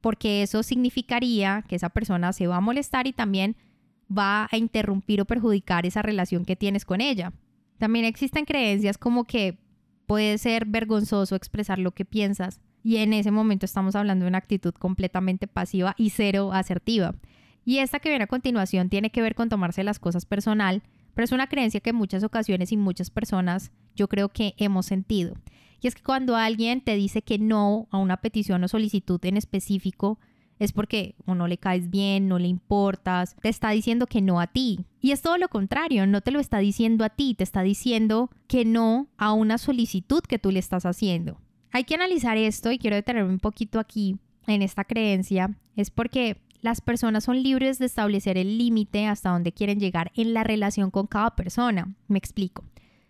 Porque 0.00 0.42
eso 0.42 0.64
significaría 0.64 1.64
que 1.68 1.76
esa 1.76 1.90
persona 1.90 2.32
se 2.32 2.48
va 2.48 2.56
a 2.56 2.60
molestar 2.60 3.06
y 3.06 3.12
también 3.12 3.54
va 4.10 4.48
a 4.50 4.56
interrumpir 4.56 5.20
o 5.20 5.26
perjudicar 5.26 5.86
esa 5.86 6.02
relación 6.02 6.44
que 6.44 6.56
tienes 6.56 6.84
con 6.84 7.00
ella. 7.00 7.32
También 7.78 8.04
existen 8.04 8.46
creencias 8.46 8.98
como 8.98 9.28
que 9.28 9.58
puede 10.08 10.38
ser 10.38 10.66
vergonzoso 10.66 11.36
expresar 11.36 11.78
lo 11.78 11.92
que 11.92 12.04
piensas 12.04 12.60
y 12.82 12.96
en 12.96 13.12
ese 13.12 13.30
momento 13.30 13.64
estamos 13.64 13.94
hablando 13.94 14.24
de 14.24 14.30
una 14.30 14.38
actitud 14.38 14.74
completamente 14.74 15.46
pasiva 15.46 15.94
y 15.96 16.10
cero 16.10 16.50
asertiva. 16.52 17.14
Y 17.64 17.78
esta 17.78 18.00
que 18.00 18.08
viene 18.08 18.24
a 18.24 18.28
continuación 18.28 18.88
tiene 18.88 19.10
que 19.10 19.22
ver 19.22 19.34
con 19.34 19.48
tomarse 19.48 19.84
las 19.84 19.98
cosas 19.98 20.24
personal, 20.24 20.82
pero 21.14 21.24
es 21.24 21.32
una 21.32 21.48
creencia 21.48 21.80
que 21.80 21.90
en 21.90 21.96
muchas 21.96 22.24
ocasiones 22.24 22.72
y 22.72 22.76
muchas 22.76 23.10
personas 23.10 23.72
yo 23.94 24.08
creo 24.08 24.28
que 24.30 24.54
hemos 24.56 24.86
sentido. 24.86 25.34
Y 25.80 25.88
es 25.88 25.94
que 25.94 26.02
cuando 26.02 26.36
alguien 26.36 26.80
te 26.82 26.94
dice 26.94 27.22
que 27.22 27.38
no 27.38 27.88
a 27.90 27.98
una 27.98 28.18
petición 28.18 28.62
o 28.64 28.68
solicitud 28.68 29.20
en 29.24 29.36
específico, 29.36 30.18
es 30.58 30.72
porque 30.72 31.16
o 31.24 31.34
no 31.34 31.48
le 31.48 31.56
caes 31.56 31.90
bien, 31.90 32.28
no 32.28 32.38
le 32.38 32.46
importas, 32.46 33.34
te 33.40 33.48
está 33.48 33.70
diciendo 33.70 34.06
que 34.06 34.20
no 34.20 34.40
a 34.40 34.46
ti. 34.46 34.84
Y 35.00 35.12
es 35.12 35.22
todo 35.22 35.38
lo 35.38 35.48
contrario, 35.48 36.06
no 36.06 36.20
te 36.20 36.30
lo 36.30 36.38
está 36.38 36.58
diciendo 36.58 37.02
a 37.04 37.08
ti, 37.08 37.34
te 37.34 37.44
está 37.44 37.62
diciendo 37.62 38.30
que 38.46 38.66
no 38.66 39.08
a 39.16 39.32
una 39.32 39.56
solicitud 39.56 40.20
que 40.20 40.38
tú 40.38 40.50
le 40.50 40.58
estás 40.58 40.84
haciendo. 40.84 41.40
Hay 41.72 41.84
que 41.84 41.94
analizar 41.94 42.36
esto 42.36 42.70
y 42.70 42.78
quiero 42.78 42.96
detenerme 42.96 43.32
un 43.32 43.40
poquito 43.40 43.78
aquí 43.78 44.18
en 44.46 44.60
esta 44.60 44.84
creencia, 44.84 45.56
es 45.76 45.90
porque 45.90 46.36
las 46.60 46.80
personas 46.80 47.24
son 47.24 47.42
libres 47.42 47.78
de 47.78 47.86
establecer 47.86 48.36
el 48.36 48.58
límite 48.58 49.06
hasta 49.06 49.30
donde 49.30 49.52
quieren 49.52 49.80
llegar 49.80 50.12
en 50.14 50.34
la 50.34 50.44
relación 50.44 50.90
con 50.90 51.06
cada 51.06 51.34
persona. 51.36 51.94
Me 52.08 52.18
explico. 52.18 52.64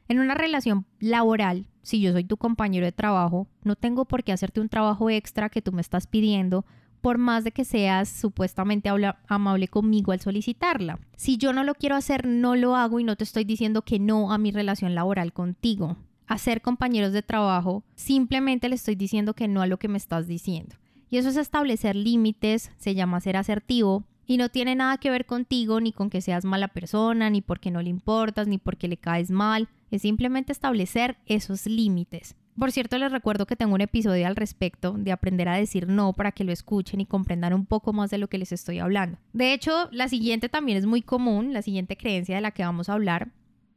En 0.09 0.19
una 0.19 0.35
relación 0.35 0.87
laboral, 0.99 1.66
si 1.83 2.00
yo 2.00 2.12
soy 2.12 2.25
tu 2.25 2.37
compañero 2.37 2.85
de 2.85 2.92
trabajo, 2.92 3.47
no 3.62 3.76
tengo 3.76 4.04
por 4.04 4.25
qué 4.25 4.33
hacerte 4.33 4.61
un 4.61 4.69
trabajo 4.69 5.11
extra 5.11 5.50
que 5.50 5.62
tú 5.62 5.73
me 5.73 5.80
estás 5.80 6.07
pidiendo 6.07 6.64
por 7.00 7.19
más 7.19 7.45
de 7.45 7.52
que 7.52 7.64
seas 7.64 8.09
supuestamente 8.09 8.90
amable 9.26 9.69
conmigo 9.69 10.12
al 10.12 10.21
solicitarla. 10.21 10.99
Si 11.16 11.38
yo 11.38 11.52
no 11.52 11.64
lo 11.64 11.75
quiero 11.75 11.97
hacer, 11.97 12.26
no 12.26 12.57
lo 12.57 12.76
hago 12.76 13.00
y 13.00 13.04
no 13.04 13.16
te 13.16 13.25
estoy 13.25 13.45
diciendo 13.45 13.83
que 13.83 13.99
no 13.99 14.33
a 14.33 14.38
mi 14.38 14.50
relación 14.50 14.95
laboral 14.95 15.33
contigo. 15.33 15.97
A 16.26 16.38
ser 16.38 16.61
compañeros 16.61 17.12
de 17.12 17.23
trabajo, 17.23 17.83
simplemente 17.95 18.69
le 18.69 18.75
estoy 18.75 18.95
diciendo 18.95 19.35
que 19.35 19.49
no 19.49 19.62
a 19.62 19.66
lo 19.66 19.78
que 19.78 19.88
me 19.88 19.99
estás 19.99 20.26
diciendo. 20.26 20.76
Y 21.10 21.18
eso 21.18 21.28
es 21.28 21.36
establecer 21.36 21.96
límites, 21.96 22.70
se 22.78 22.94
llama 22.94 23.20
ser 23.20 23.36
asertivo 23.36 24.04
y 24.26 24.36
no 24.36 24.48
tiene 24.48 24.76
nada 24.76 24.96
que 24.98 25.10
ver 25.10 25.26
contigo, 25.26 25.80
ni 25.80 25.92
con 25.92 26.08
que 26.08 26.20
seas 26.20 26.44
mala 26.44 26.68
persona, 26.68 27.28
ni 27.30 27.40
porque 27.40 27.72
no 27.72 27.82
le 27.82 27.90
importas, 27.90 28.46
ni 28.46 28.58
porque 28.58 28.86
le 28.86 28.96
caes 28.96 29.32
mal. 29.32 29.68
Es 29.90 30.02
simplemente 30.02 30.52
establecer 30.52 31.16
esos 31.26 31.66
límites. 31.66 32.36
Por 32.56 32.70
cierto, 32.70 32.96
les 32.98 33.10
recuerdo 33.10 33.46
que 33.46 33.56
tengo 33.56 33.74
un 33.74 33.80
episodio 33.80 34.26
al 34.26 34.36
respecto 34.36 34.92
de 34.92 35.10
aprender 35.10 35.48
a 35.48 35.56
decir 35.56 35.88
no 35.88 36.12
para 36.12 36.30
que 36.30 36.44
lo 36.44 36.52
escuchen 36.52 37.00
y 37.00 37.06
comprendan 37.06 37.54
un 37.54 37.66
poco 37.66 37.92
más 37.92 38.10
de 38.10 38.18
lo 38.18 38.28
que 38.28 38.38
les 38.38 38.52
estoy 38.52 38.78
hablando. 38.78 39.18
De 39.32 39.52
hecho, 39.52 39.88
la 39.90 40.08
siguiente 40.08 40.48
también 40.48 40.78
es 40.78 40.86
muy 40.86 41.02
común, 41.02 41.52
la 41.52 41.62
siguiente 41.62 41.96
creencia 41.96 42.36
de 42.36 42.42
la 42.42 42.52
que 42.52 42.62
vamos 42.62 42.88
a 42.88 42.92
hablar, 42.92 43.30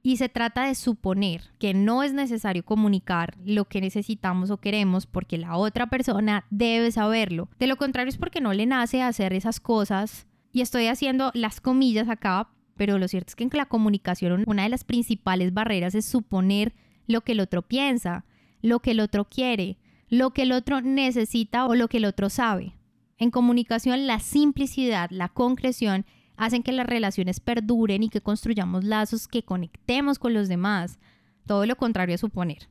y 0.03 0.17
se 0.17 0.29
trata 0.29 0.67
de 0.67 0.75
suponer 0.75 1.51
que 1.57 1.73
no 1.73 2.03
es 2.03 2.13
necesario 2.13 2.63
comunicar 2.63 3.35
lo 3.43 3.65
que 3.65 3.81
necesitamos 3.81 4.51
o 4.51 4.57
queremos 4.57 5.07
porque 5.07 5.37
la 5.37 5.55
otra 5.55 5.87
persona 5.87 6.45
debe 6.51 6.91
saberlo. 6.91 7.49
De 7.57 7.67
lo 7.67 7.77
contrario 7.77 8.09
es 8.09 8.17
porque 8.17 8.41
no 8.41 8.53
le 8.53 8.65
nace 8.65 9.01
hacer 9.01 9.33
esas 9.33 9.59
cosas. 9.59 10.27
Y 10.51 10.61
estoy 10.61 10.85
haciendo 10.87 11.31
las 11.33 11.61
comillas 11.61 12.09
acá, 12.09 12.49
pero 12.75 12.99
lo 12.99 13.07
cierto 13.07 13.29
es 13.29 13.35
que 13.35 13.43
en 13.45 13.49
la 13.53 13.65
comunicación 13.65 14.43
una 14.45 14.63
de 14.63 14.69
las 14.69 14.83
principales 14.83 15.53
barreras 15.53 15.95
es 15.95 16.05
suponer 16.05 16.73
lo 17.07 17.21
que 17.21 17.31
el 17.31 17.39
otro 17.39 17.63
piensa 17.63 18.25
lo 18.63 18.79
que 18.79 18.91
el 18.91 19.01
otro 19.01 19.25
quiere, 19.25 19.77
lo 20.09 20.31
que 20.31 20.43
el 20.43 20.53
otro 20.53 20.81
necesita 20.81 21.67
o 21.67 21.75
lo 21.75 21.87
que 21.87 21.97
el 21.97 22.05
otro 22.05 22.31
sabe. 22.31 22.73
En 23.19 23.29
comunicación, 23.29 24.07
la 24.07 24.19
simplicidad, 24.19 25.11
la 25.11 25.29
concreción 25.29 26.05
hacen 26.37 26.63
que 26.63 26.71
las 26.71 26.85
relaciones 26.85 27.39
perduren 27.39 28.03
y 28.03 28.09
que 28.09 28.21
construyamos 28.21 28.83
lazos 28.83 29.27
que 29.27 29.43
conectemos 29.43 30.19
con 30.19 30.33
los 30.33 30.47
demás. 30.47 30.99
Todo 31.45 31.65
lo 31.65 31.75
contrario 31.75 32.15
a 32.15 32.19
suponer. 32.19 32.69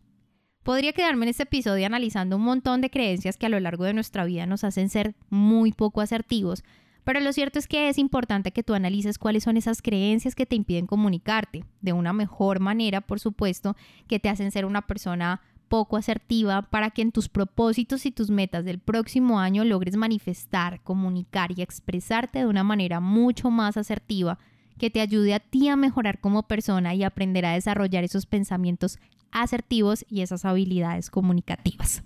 Podría 0.62 0.92
quedarme 0.92 1.24
en 1.24 1.30
este 1.30 1.42
episodio 1.42 1.86
analizando 1.86 2.36
un 2.36 2.42
montón 2.42 2.80
de 2.80 2.90
creencias 2.90 3.36
que 3.36 3.46
a 3.46 3.48
lo 3.48 3.58
largo 3.58 3.84
de 3.84 3.94
nuestra 3.94 4.24
vida 4.24 4.46
nos 4.46 4.62
hacen 4.62 4.88
ser 4.88 5.16
muy 5.28 5.72
poco 5.72 6.00
asertivos, 6.00 6.62
pero 7.04 7.18
lo 7.18 7.32
cierto 7.32 7.58
es 7.58 7.66
que 7.66 7.88
es 7.88 7.98
importante 7.98 8.52
que 8.52 8.62
tú 8.62 8.74
analices 8.74 9.18
cuáles 9.18 9.42
son 9.42 9.56
esas 9.56 9.82
creencias 9.82 10.36
que 10.36 10.46
te 10.46 10.54
impiden 10.54 10.86
comunicarte 10.86 11.64
de 11.80 11.92
una 11.92 12.12
mejor 12.12 12.60
manera, 12.60 13.00
por 13.00 13.18
supuesto, 13.18 13.76
que 14.06 14.20
te 14.20 14.28
hacen 14.28 14.52
ser 14.52 14.64
una 14.64 14.82
persona 14.82 15.40
poco 15.72 15.96
asertiva 15.96 16.60
para 16.60 16.90
que 16.90 17.00
en 17.00 17.12
tus 17.12 17.30
propósitos 17.30 18.04
y 18.04 18.10
tus 18.10 18.28
metas 18.28 18.62
del 18.62 18.78
próximo 18.78 19.40
año 19.40 19.64
logres 19.64 19.96
manifestar, 19.96 20.82
comunicar 20.82 21.50
y 21.56 21.62
expresarte 21.62 22.40
de 22.40 22.46
una 22.46 22.62
manera 22.62 23.00
mucho 23.00 23.50
más 23.50 23.78
asertiva 23.78 24.38
que 24.76 24.90
te 24.90 25.00
ayude 25.00 25.32
a 25.32 25.40
ti 25.40 25.70
a 25.70 25.76
mejorar 25.76 26.20
como 26.20 26.42
persona 26.42 26.94
y 26.94 27.04
aprender 27.04 27.46
a 27.46 27.54
desarrollar 27.54 28.04
esos 28.04 28.26
pensamientos 28.26 28.98
asertivos 29.30 30.04
y 30.10 30.20
esas 30.20 30.44
habilidades 30.44 31.08
comunicativas. 31.08 32.02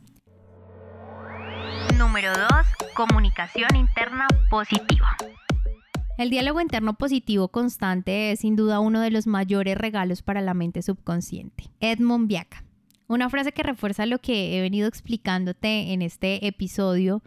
Número 1.98 2.30
2. 2.34 2.48
Comunicación 2.94 3.74
interna 3.74 4.28
positiva. 4.48 5.16
El 6.18 6.30
diálogo 6.30 6.60
interno 6.60 6.94
positivo 6.94 7.48
constante 7.48 8.30
es 8.30 8.38
sin 8.38 8.54
duda 8.54 8.78
uno 8.78 9.00
de 9.00 9.10
los 9.10 9.26
mayores 9.26 9.76
regalos 9.76 10.22
para 10.22 10.40
la 10.40 10.54
mente 10.54 10.82
subconsciente. 10.82 11.64
Edmond 11.80 12.28
Viaca. 12.28 12.65
Una 13.08 13.30
frase 13.30 13.52
que 13.52 13.62
refuerza 13.62 14.04
lo 14.04 14.18
que 14.18 14.58
he 14.58 14.60
venido 14.60 14.88
explicándote 14.88 15.92
en 15.92 16.02
este 16.02 16.46
episodio, 16.46 17.22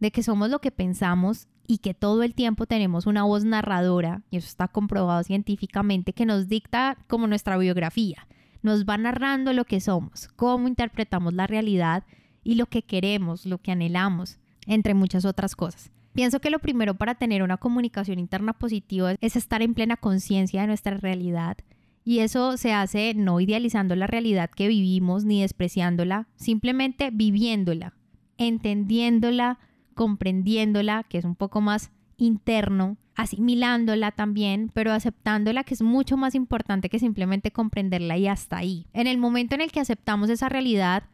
de 0.00 0.10
que 0.10 0.24
somos 0.24 0.50
lo 0.50 0.60
que 0.60 0.72
pensamos 0.72 1.46
y 1.64 1.78
que 1.78 1.94
todo 1.94 2.24
el 2.24 2.34
tiempo 2.34 2.66
tenemos 2.66 3.06
una 3.06 3.22
voz 3.22 3.44
narradora, 3.44 4.22
y 4.30 4.38
eso 4.38 4.48
está 4.48 4.66
comprobado 4.66 5.22
científicamente, 5.22 6.12
que 6.12 6.26
nos 6.26 6.48
dicta 6.48 6.98
como 7.06 7.28
nuestra 7.28 7.56
biografía. 7.56 8.26
Nos 8.62 8.84
va 8.84 8.98
narrando 8.98 9.52
lo 9.52 9.64
que 9.64 9.80
somos, 9.80 10.28
cómo 10.34 10.66
interpretamos 10.66 11.34
la 11.34 11.46
realidad 11.46 12.02
y 12.42 12.56
lo 12.56 12.66
que 12.66 12.82
queremos, 12.82 13.46
lo 13.46 13.58
que 13.58 13.70
anhelamos, 13.70 14.38
entre 14.66 14.94
muchas 14.94 15.24
otras 15.24 15.54
cosas. 15.54 15.92
Pienso 16.14 16.40
que 16.40 16.50
lo 16.50 16.58
primero 16.58 16.94
para 16.94 17.14
tener 17.14 17.44
una 17.44 17.58
comunicación 17.58 18.18
interna 18.18 18.52
positiva 18.54 19.14
es 19.20 19.36
estar 19.36 19.62
en 19.62 19.74
plena 19.74 19.96
conciencia 19.96 20.60
de 20.60 20.66
nuestra 20.66 20.96
realidad 20.96 21.56
y 22.04 22.20
eso 22.20 22.56
se 22.56 22.72
hace 22.72 23.14
no 23.14 23.40
idealizando 23.40 23.94
la 23.96 24.06
realidad 24.06 24.50
que 24.50 24.68
vivimos 24.68 25.24
ni 25.24 25.40
despreciándola, 25.40 26.28
simplemente 26.36 27.10
viviéndola, 27.12 27.94
entendiéndola, 28.38 29.58
comprendiéndola, 29.94 31.04
que 31.04 31.18
es 31.18 31.24
un 31.24 31.36
poco 31.36 31.60
más 31.60 31.92
interno, 32.16 32.96
asimilándola 33.14 34.10
también, 34.12 34.70
pero 34.72 34.92
aceptándola, 34.92 35.64
que 35.64 35.74
es 35.74 35.82
mucho 35.82 36.16
más 36.16 36.34
importante 36.34 36.88
que 36.88 36.98
simplemente 36.98 37.50
comprenderla 37.50 38.16
y 38.16 38.26
hasta 38.26 38.56
ahí. 38.56 38.86
En 38.92 39.06
el 39.06 39.18
momento 39.18 39.54
en 39.54 39.60
el 39.60 39.70
que 39.70 39.80
aceptamos 39.80 40.30
esa 40.30 40.48
realidad, 40.48 41.04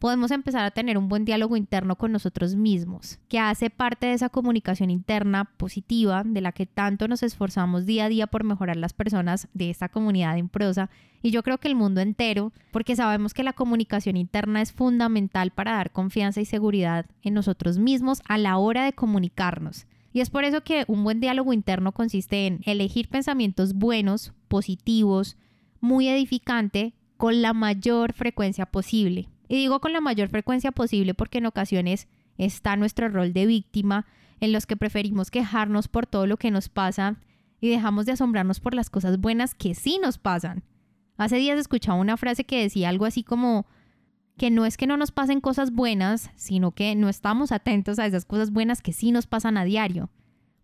podemos 0.00 0.30
empezar 0.30 0.64
a 0.64 0.70
tener 0.70 0.98
un 0.98 1.08
buen 1.08 1.26
diálogo 1.26 1.56
interno 1.56 1.94
con 1.96 2.10
nosotros 2.10 2.56
mismos, 2.56 3.20
que 3.28 3.38
hace 3.38 3.68
parte 3.68 4.06
de 4.06 4.14
esa 4.14 4.30
comunicación 4.30 4.90
interna 4.90 5.44
positiva 5.44 6.22
de 6.24 6.40
la 6.40 6.52
que 6.52 6.66
tanto 6.66 7.06
nos 7.06 7.22
esforzamos 7.22 7.84
día 7.86 8.06
a 8.06 8.08
día 8.08 8.26
por 8.26 8.42
mejorar 8.42 8.76
las 8.76 8.94
personas 8.94 9.46
de 9.52 9.68
esta 9.68 9.90
comunidad 9.90 10.38
en 10.38 10.48
prosa 10.48 10.90
y 11.22 11.30
yo 11.30 11.42
creo 11.42 11.58
que 11.58 11.68
el 11.68 11.74
mundo 11.74 12.00
entero, 12.00 12.52
porque 12.72 12.96
sabemos 12.96 13.34
que 13.34 13.44
la 13.44 13.52
comunicación 13.52 14.16
interna 14.16 14.62
es 14.62 14.72
fundamental 14.72 15.50
para 15.50 15.72
dar 15.72 15.92
confianza 15.92 16.40
y 16.40 16.46
seguridad 16.46 17.04
en 17.22 17.34
nosotros 17.34 17.78
mismos 17.78 18.22
a 18.26 18.38
la 18.38 18.56
hora 18.56 18.86
de 18.86 18.94
comunicarnos. 18.94 19.86
Y 20.14 20.20
es 20.20 20.30
por 20.30 20.44
eso 20.44 20.62
que 20.62 20.86
un 20.88 21.04
buen 21.04 21.20
diálogo 21.20 21.52
interno 21.52 21.92
consiste 21.92 22.46
en 22.46 22.60
elegir 22.64 23.08
pensamientos 23.08 23.74
buenos, 23.74 24.32
positivos, 24.48 25.36
muy 25.80 26.08
edificante, 26.08 26.94
con 27.18 27.42
la 27.42 27.52
mayor 27.52 28.14
frecuencia 28.14 28.64
posible. 28.64 29.28
Y 29.50 29.56
digo 29.56 29.80
con 29.80 29.92
la 29.92 30.00
mayor 30.00 30.28
frecuencia 30.28 30.70
posible 30.70 31.12
porque 31.12 31.38
en 31.38 31.46
ocasiones 31.46 32.06
está 32.38 32.76
nuestro 32.76 33.08
rol 33.08 33.32
de 33.32 33.46
víctima 33.46 34.06
en 34.38 34.52
los 34.52 34.64
que 34.64 34.76
preferimos 34.76 35.32
quejarnos 35.32 35.88
por 35.88 36.06
todo 36.06 36.28
lo 36.28 36.36
que 36.36 36.52
nos 36.52 36.68
pasa 36.68 37.16
y 37.60 37.68
dejamos 37.68 38.06
de 38.06 38.12
asombrarnos 38.12 38.60
por 38.60 38.74
las 38.74 38.90
cosas 38.90 39.18
buenas 39.18 39.56
que 39.56 39.74
sí 39.74 39.98
nos 40.00 40.18
pasan. 40.18 40.62
Hace 41.16 41.38
días 41.38 41.58
escuchaba 41.58 41.98
una 41.98 42.16
frase 42.16 42.44
que 42.44 42.62
decía 42.62 42.90
algo 42.90 43.06
así 43.06 43.24
como 43.24 43.66
que 44.38 44.52
no 44.52 44.66
es 44.66 44.76
que 44.76 44.86
no 44.86 44.96
nos 44.96 45.10
pasen 45.10 45.40
cosas 45.40 45.72
buenas, 45.72 46.30
sino 46.36 46.70
que 46.70 46.94
no 46.94 47.08
estamos 47.08 47.50
atentos 47.50 47.98
a 47.98 48.06
esas 48.06 48.26
cosas 48.26 48.52
buenas 48.52 48.82
que 48.82 48.92
sí 48.92 49.10
nos 49.10 49.26
pasan 49.26 49.56
a 49.56 49.64
diario. 49.64 50.10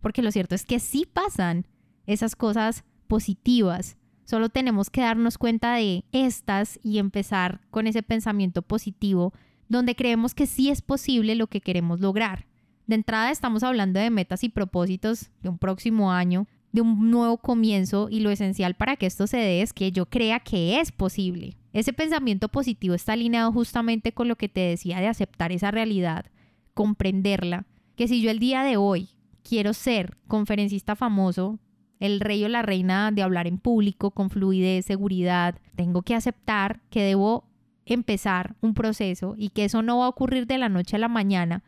Porque 0.00 0.22
lo 0.22 0.30
cierto 0.30 0.54
es 0.54 0.64
que 0.64 0.78
sí 0.78 1.08
pasan 1.12 1.66
esas 2.06 2.36
cosas 2.36 2.84
positivas. 3.08 3.96
Solo 4.26 4.48
tenemos 4.48 4.90
que 4.90 5.02
darnos 5.02 5.38
cuenta 5.38 5.74
de 5.76 6.04
estas 6.10 6.80
y 6.82 6.98
empezar 6.98 7.60
con 7.70 7.86
ese 7.86 8.02
pensamiento 8.02 8.60
positivo 8.60 9.32
donde 9.68 9.94
creemos 9.94 10.34
que 10.34 10.46
sí 10.46 10.68
es 10.68 10.82
posible 10.82 11.36
lo 11.36 11.46
que 11.46 11.60
queremos 11.60 12.00
lograr. 12.00 12.46
De 12.88 12.96
entrada 12.96 13.30
estamos 13.30 13.62
hablando 13.62 14.00
de 14.00 14.10
metas 14.10 14.42
y 14.42 14.48
propósitos 14.48 15.30
de 15.42 15.48
un 15.48 15.58
próximo 15.58 16.10
año, 16.10 16.48
de 16.72 16.80
un 16.80 17.08
nuevo 17.08 17.38
comienzo 17.38 18.08
y 18.10 18.18
lo 18.18 18.30
esencial 18.30 18.74
para 18.74 18.96
que 18.96 19.06
esto 19.06 19.28
se 19.28 19.36
dé 19.36 19.62
es 19.62 19.72
que 19.72 19.92
yo 19.92 20.06
crea 20.06 20.40
que 20.40 20.80
es 20.80 20.90
posible. 20.90 21.56
Ese 21.72 21.92
pensamiento 21.92 22.48
positivo 22.48 22.94
está 22.94 23.12
alineado 23.12 23.52
justamente 23.52 24.10
con 24.10 24.26
lo 24.26 24.34
que 24.34 24.48
te 24.48 24.60
decía 24.60 24.98
de 24.98 25.06
aceptar 25.06 25.52
esa 25.52 25.70
realidad, 25.70 26.26
comprenderla, 26.74 27.64
que 27.94 28.08
si 28.08 28.20
yo 28.20 28.32
el 28.32 28.40
día 28.40 28.64
de 28.64 28.76
hoy 28.76 29.10
quiero 29.44 29.72
ser 29.72 30.16
conferencista 30.26 30.96
famoso, 30.96 31.60
el 32.00 32.20
rey 32.20 32.44
o 32.44 32.48
la 32.48 32.62
reina 32.62 33.10
de 33.10 33.22
hablar 33.22 33.46
en 33.46 33.58
público 33.58 34.10
con 34.10 34.30
fluidez, 34.30 34.84
seguridad. 34.84 35.56
Tengo 35.74 36.02
que 36.02 36.14
aceptar 36.14 36.80
que 36.90 37.02
debo 37.02 37.48
empezar 37.86 38.56
un 38.60 38.74
proceso 38.74 39.34
y 39.36 39.50
que 39.50 39.64
eso 39.64 39.82
no 39.82 39.98
va 39.98 40.06
a 40.06 40.10
ocurrir 40.10 40.46
de 40.46 40.58
la 40.58 40.68
noche 40.68 40.96
a 40.96 40.98
la 40.98 41.08
mañana, 41.08 41.62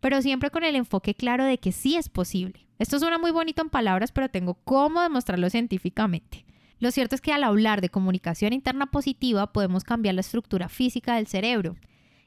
pero 0.00 0.20
siempre 0.22 0.50
con 0.50 0.64
el 0.64 0.76
enfoque 0.76 1.14
claro 1.14 1.44
de 1.44 1.58
que 1.58 1.72
sí 1.72 1.96
es 1.96 2.08
posible. 2.08 2.66
Esto 2.78 2.98
suena 2.98 3.18
muy 3.18 3.30
bonito 3.30 3.62
en 3.62 3.70
palabras, 3.70 4.12
pero 4.12 4.28
tengo 4.28 4.54
cómo 4.64 5.02
demostrarlo 5.02 5.48
científicamente. 5.50 6.44
Lo 6.78 6.90
cierto 6.90 7.14
es 7.14 7.20
que 7.20 7.32
al 7.32 7.44
hablar 7.44 7.80
de 7.80 7.90
comunicación 7.90 8.52
interna 8.52 8.86
positiva 8.86 9.52
podemos 9.52 9.84
cambiar 9.84 10.16
la 10.16 10.20
estructura 10.20 10.68
física 10.68 11.14
del 11.14 11.28
cerebro. 11.28 11.76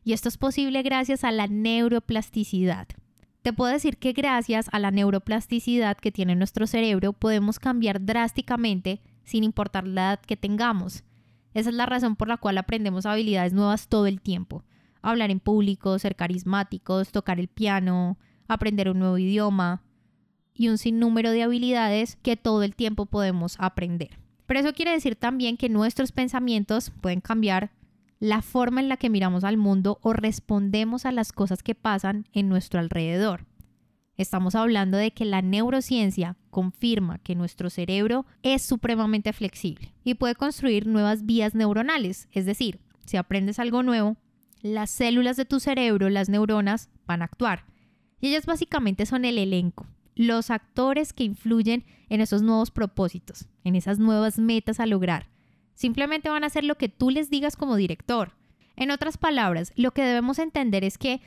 Y 0.04 0.14
esto 0.14 0.30
es 0.30 0.38
posible 0.38 0.82
gracias 0.82 1.24
a 1.24 1.32
la 1.32 1.48
neuroplasticidad. 1.48 2.88
Te 3.46 3.54
puedo 3.54 3.72
decir 3.72 3.98
que 3.98 4.14
gracias 4.14 4.70
a 4.72 4.80
la 4.80 4.90
neuroplasticidad 4.90 5.98
que 5.98 6.12
tiene 6.12 6.36
nuestro 6.36 6.66
cerebro 6.66 7.14
podemos 7.14 7.60
cambiar 7.60 8.04
drásticamente 8.04 9.02
sin 9.24 9.44
importar 9.44 9.86
la 9.86 10.02
edad 10.02 10.20
que 10.20 10.36
tengamos. 10.36 11.04
Esa 11.54 11.70
es 11.70 11.76
la 11.76 11.86
razón 11.86 12.16
por 12.16 12.28
la 12.28 12.38
cual 12.38 12.58
aprendemos 12.58 13.06
habilidades 13.06 13.54
nuevas 13.54 13.88
todo 13.88 14.08
el 14.08 14.20
tiempo. 14.20 14.64
Hablar 15.04 15.30
en 15.30 15.40
público, 15.40 16.00
ser 16.00 16.16
carismáticos, 16.16 17.12
tocar 17.12 17.40
el 17.40 17.48
piano, 17.48 18.18
aprender 18.48 18.90
un 18.90 18.98
nuevo 18.98 19.20
idioma 19.20 19.84
y 20.56 20.70
un 20.70 20.80
sinnúmero 20.80 21.30
de 21.30 21.44
habilidades 21.44 22.16
que 22.24 22.38
todo 22.38 22.64
el 22.64 22.74
tiempo 22.74 23.06
podemos 23.06 23.58
aprender. 23.60 24.18
Pero 24.48 24.62
eso 24.62 24.74
quiere 24.74 24.90
decir 24.90 25.16
también 25.16 25.56
que 25.56 25.70
nuestros 25.70 26.12
pensamientos 26.12 26.92
pueden 27.00 27.22
cambiar 27.22 27.70
la 28.26 28.42
forma 28.42 28.82
en 28.82 28.90
la 28.90 28.98
que 28.98 29.12
miramos 29.12 29.44
al 29.44 29.56
mundo 29.56 30.00
o 30.02 30.12
respondemos 30.12 31.06
a 31.06 31.12
las 31.12 31.32
cosas 31.32 31.62
que 31.62 31.76
pasan 31.76 32.28
en 32.34 32.50
nuestro 32.50 32.80
alrededor. 32.80 33.46
Estamos 34.18 34.56
hablando 34.56 34.98
de 34.98 35.12
que 35.12 35.26
la 35.26 35.44
neurociencia 35.44 36.36
confirma 36.50 37.20
que 37.20 37.36
nuestro 37.36 37.70
cerebro 37.70 38.26
es 38.42 38.64
supremamente 38.64 39.32
flexible 39.32 39.94
y 40.04 40.16
puede 40.16 40.34
construir 40.34 40.88
nuevas 40.88 41.26
vías 41.26 41.54
neuronales. 41.54 42.28
Es 42.32 42.48
decir, 42.48 42.80
si 43.06 43.18
aprendes 43.18 43.60
algo 43.60 43.84
nuevo, 43.84 44.18
las 44.62 44.90
células 44.90 45.38
de 45.38 45.46
tu 45.46 45.60
cerebro, 45.60 46.10
las 46.10 46.28
neuronas, 46.28 46.90
van 47.06 47.22
a 47.22 47.26
actuar. 47.26 47.66
Y 48.20 48.30
ellas 48.30 48.48
básicamente 48.48 49.06
son 49.06 49.26
el 49.26 49.38
elenco, 49.38 49.86
los 50.16 50.50
actores 50.50 51.14
que 51.14 51.26
influyen 51.26 51.86
en 52.10 52.22
esos 52.22 52.42
nuevos 52.42 52.72
propósitos, 52.72 53.48
en 53.64 53.76
esas 53.76 54.00
nuevas 54.00 54.40
metas 54.40 54.80
a 54.80 54.88
lograr. 54.88 55.35
Simplemente 55.76 56.30
van 56.30 56.44
a 56.44 56.48
hacer 56.48 56.64
lo 56.64 56.76
que 56.76 56.90
tú 56.90 57.12
les 57.12 57.30
digas 57.30 57.56
como 57.56 57.76
director. 57.76 58.34
En 58.76 58.92
otras 58.92 59.18
palabras, 59.18 59.72
lo 59.76 59.92
que 59.92 60.02
debemos 60.02 60.40
entender 60.40 60.84
es 60.84 60.98
que 60.98 61.22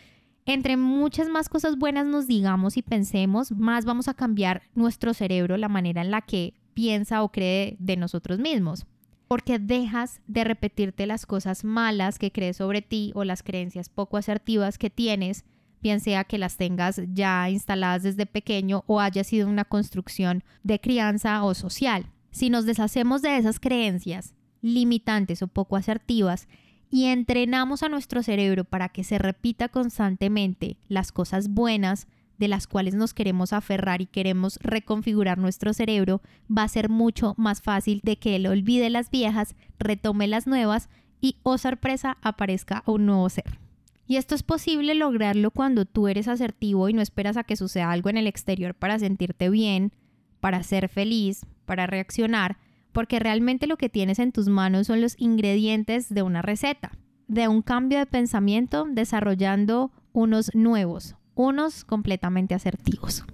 entre 0.44 0.76
muchas 0.76 1.28
más 1.28 1.48
cosas 1.48 1.76
buenas 1.76 2.06
nos 2.06 2.26
digamos 2.26 2.76
y 2.76 2.82
pensemos, 2.82 3.52
más 3.52 3.84
vamos 3.84 4.08
a 4.08 4.14
cambiar 4.14 4.62
nuestro 4.74 5.14
cerebro, 5.14 5.56
la 5.56 5.68
manera 5.68 6.00
en 6.00 6.10
la 6.10 6.22
que 6.22 6.54
piensa 6.74 7.22
o 7.22 7.30
cree 7.30 7.76
de 7.78 7.96
nosotros 7.96 8.38
mismos. 8.38 8.86
Porque 9.28 9.58
dejas 9.58 10.22
de 10.26 10.44
repetirte 10.44 11.06
las 11.06 11.26
cosas 11.26 11.64
malas 11.64 12.18
que 12.18 12.32
crees 12.32 12.56
sobre 12.56 12.80
ti 12.80 13.12
o 13.14 13.24
las 13.24 13.42
creencias 13.42 13.90
poco 13.90 14.16
asertivas 14.16 14.78
que 14.78 14.88
tienes 14.88 15.44
bien 15.80 16.00
sea 16.00 16.24
que 16.24 16.38
las 16.38 16.56
tengas 16.56 17.00
ya 17.12 17.48
instaladas 17.50 18.02
desde 18.02 18.26
pequeño 18.26 18.84
o 18.86 19.00
haya 19.00 19.24
sido 19.24 19.48
una 19.48 19.64
construcción 19.64 20.44
de 20.62 20.80
crianza 20.80 21.42
o 21.44 21.54
social. 21.54 22.06
Si 22.30 22.50
nos 22.50 22.66
deshacemos 22.66 23.22
de 23.22 23.36
esas 23.36 23.60
creencias 23.60 24.34
limitantes 24.62 25.42
o 25.42 25.48
poco 25.48 25.76
asertivas 25.76 26.48
y 26.90 27.04
entrenamos 27.06 27.82
a 27.82 27.88
nuestro 27.88 28.22
cerebro 28.22 28.64
para 28.64 28.88
que 28.88 29.04
se 29.04 29.18
repita 29.18 29.68
constantemente 29.68 30.78
las 30.88 31.12
cosas 31.12 31.48
buenas 31.48 32.06
de 32.38 32.48
las 32.48 32.66
cuales 32.66 32.94
nos 32.94 33.14
queremos 33.14 33.52
aferrar 33.52 34.00
y 34.00 34.06
queremos 34.06 34.58
reconfigurar 34.62 35.38
nuestro 35.38 35.72
cerebro, 35.72 36.22
va 36.56 36.62
a 36.62 36.68
ser 36.68 36.88
mucho 36.88 37.34
más 37.36 37.60
fácil 37.60 38.00
de 38.04 38.16
que 38.16 38.36
él 38.36 38.46
olvide 38.46 38.90
las 38.90 39.10
viejas, 39.10 39.56
retome 39.78 40.28
las 40.28 40.46
nuevas 40.46 40.88
y, 41.20 41.36
oh 41.42 41.58
sorpresa, 41.58 42.16
aparezca 42.22 42.84
un 42.86 43.06
nuevo 43.06 43.28
ser. 43.28 43.58
Y 44.06 44.16
esto 44.16 44.34
es 44.34 44.42
posible 44.42 44.94
lograrlo 44.94 45.50
cuando 45.50 45.84
tú 45.84 46.08
eres 46.08 46.28
asertivo 46.28 46.88
y 46.88 46.94
no 46.94 47.02
esperas 47.02 47.36
a 47.36 47.44
que 47.44 47.56
suceda 47.56 47.90
algo 47.90 48.08
en 48.08 48.16
el 48.16 48.26
exterior 48.26 48.74
para 48.74 48.98
sentirte 48.98 49.50
bien, 49.50 49.92
para 50.40 50.62
ser 50.62 50.88
feliz, 50.88 51.44
para 51.66 51.86
reaccionar, 51.86 52.56
porque 52.98 53.20
realmente 53.20 53.68
lo 53.68 53.76
que 53.76 53.88
tienes 53.88 54.18
en 54.18 54.32
tus 54.32 54.48
manos 54.48 54.88
son 54.88 55.00
los 55.00 55.14
ingredientes 55.20 56.12
de 56.12 56.22
una 56.22 56.42
receta, 56.42 56.90
de 57.28 57.46
un 57.46 57.62
cambio 57.62 58.00
de 58.00 58.06
pensamiento 58.06 58.88
desarrollando 58.90 59.92
unos 60.12 60.52
nuevos, 60.52 61.14
unos 61.36 61.84
completamente 61.84 62.56
asertivos. 62.56 63.24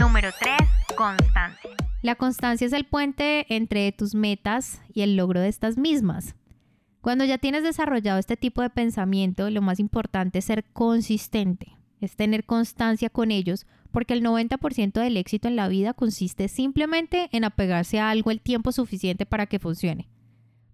Número 0.00 0.30
3. 0.38 0.54
Constancia. 0.96 1.70
La 2.02 2.14
constancia 2.14 2.68
es 2.68 2.72
el 2.72 2.84
puente 2.84 3.44
entre 3.52 3.90
tus 3.90 4.14
metas 4.14 4.80
y 4.94 5.02
el 5.02 5.16
logro 5.16 5.40
de 5.40 5.48
estas 5.48 5.76
mismas. 5.76 6.36
Cuando 7.00 7.24
ya 7.24 7.38
tienes 7.38 7.64
desarrollado 7.64 8.20
este 8.20 8.36
tipo 8.36 8.62
de 8.62 8.70
pensamiento, 8.70 9.50
lo 9.50 9.62
más 9.62 9.80
importante 9.80 10.38
es 10.38 10.44
ser 10.44 10.62
consistente, 10.72 11.76
es 12.00 12.14
tener 12.14 12.44
constancia 12.44 13.10
con 13.10 13.32
ellos, 13.32 13.66
porque 13.96 14.12
el 14.12 14.22
90% 14.22 15.00
del 15.00 15.16
éxito 15.16 15.48
en 15.48 15.56
la 15.56 15.68
vida 15.68 15.94
consiste 15.94 16.48
simplemente 16.48 17.30
en 17.32 17.44
apegarse 17.44 17.98
a 17.98 18.10
algo 18.10 18.30
el 18.30 18.42
tiempo 18.42 18.70
suficiente 18.70 19.24
para 19.24 19.46
que 19.46 19.58
funcione. 19.58 20.06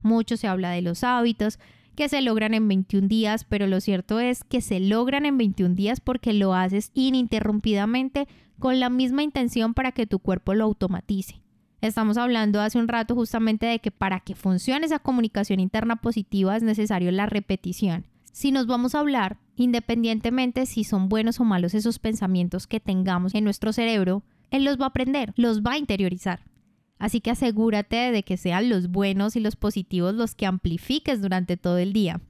Mucho 0.01 0.37
se 0.37 0.49
habla 0.49 0.71
de 0.71 0.83
los 0.83 1.05
hábitos, 1.05 1.61
que 1.95 2.09
se 2.09 2.21
logran 2.21 2.53
en 2.53 2.67
21 2.67 3.07
días, 3.07 3.45
pero 3.45 3.69
lo 3.69 3.81
cierto 3.81 4.19
es 4.19 4.43
que 4.43 4.61
se 4.61 4.81
logran 4.81 5.25
en 5.25 5.39
21 5.39 5.77
días 5.77 6.01
porque 6.01 6.33
lo 6.33 6.53
haces 6.53 6.91
ininterrumpidamente 6.95 8.27
con 8.59 8.81
la 8.81 8.91
misma 8.91 9.23
intención 9.23 9.73
para 9.73 9.93
que 9.93 10.09
tu 10.09 10.19
cuerpo 10.19 10.55
lo 10.55 10.65
automatice. 10.65 11.43
Estamos 11.81 12.17
hablando 12.17 12.61
hace 12.61 12.81
un 12.81 12.89
rato 12.89 13.15
justamente 13.15 13.67
de 13.67 13.79
que 13.79 13.93
para 13.93 14.19
que 14.19 14.35
funcione 14.35 14.87
esa 14.87 14.99
comunicación 14.99 15.61
interna 15.61 15.95
positiva 15.95 16.57
es 16.57 16.65
necesario 16.65 17.13
la 17.13 17.27
repetición. 17.27 18.05
Si 18.33 18.51
nos 18.51 18.67
vamos 18.67 18.95
a 18.95 19.01
hablar, 19.01 19.37
independientemente 19.57 20.65
si 20.65 20.85
son 20.85 21.11
buenos 21.11 21.39
o 21.39 21.45
malos 21.45 21.75
esos 21.75 21.99
pensamientos 21.99 22.67
que 22.67 22.81
tengamos 22.81 23.35
en 23.35 23.45
nuestro 23.45 23.73
cerebro, 23.75 24.23
él 24.51 24.65
los 24.65 24.81
va 24.81 24.87
a 24.87 24.89
aprender, 24.89 25.35
los 25.37 25.63
va 25.63 25.73
a 25.73 25.79
interiorizar. 25.79 26.41
Así 26.99 27.21
que 27.21 27.31
asegúrate 27.31 28.11
de 28.11 28.23
que 28.23 28.37
sean 28.37 28.71
los 28.71 28.89
buenos 28.89 29.37
y 29.37 29.41
los 29.41 29.57
positivos 29.57 30.15
los 30.15 30.35
que 30.35 30.47
amplifiques 30.47 31.21
durante 31.21 31.57
todo 31.57 31.77
el 31.79 31.93
día. 31.93 32.21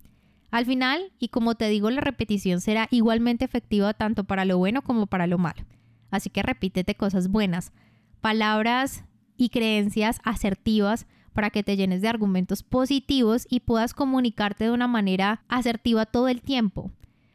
Al 0.51 0.67
final, 0.67 1.13
y 1.19 1.29
como 1.29 1.55
te 1.55 1.69
digo, 1.69 1.89
la 1.91 2.01
repetición 2.01 2.61
será 2.61 2.89
igualmente 2.91 3.45
efectiva 3.45 3.95
tanto 3.95 4.25
para 4.25 4.45
lo 4.45 4.59
bueno 4.59 4.83
como 4.83 5.07
para 5.07 5.27
lo 5.27 5.39
malo. 5.39 5.63
Así 6.11 6.31
que 6.31 6.43
repítete 6.43 6.95
cosas 6.95 7.29
buenas, 7.29 7.73
palabras 8.21 9.05
y 9.37 9.51
creencias 9.51 10.21
asertivas 10.25 11.07
para 11.33 11.51
que 11.51 11.63
te 11.63 11.77
llenes 11.77 12.03
de 12.03 12.09
argumentos 12.09 12.63
positivos 12.63 13.47
y 13.49 13.61
puedas 13.61 13.95
comunicarte 13.95 14.65
de 14.65 14.71
una 14.71 14.89
manera 14.89 15.43
asertiva 15.49 16.07
todo 16.07 16.29
el 16.29 16.43
tiempo. 16.43 16.91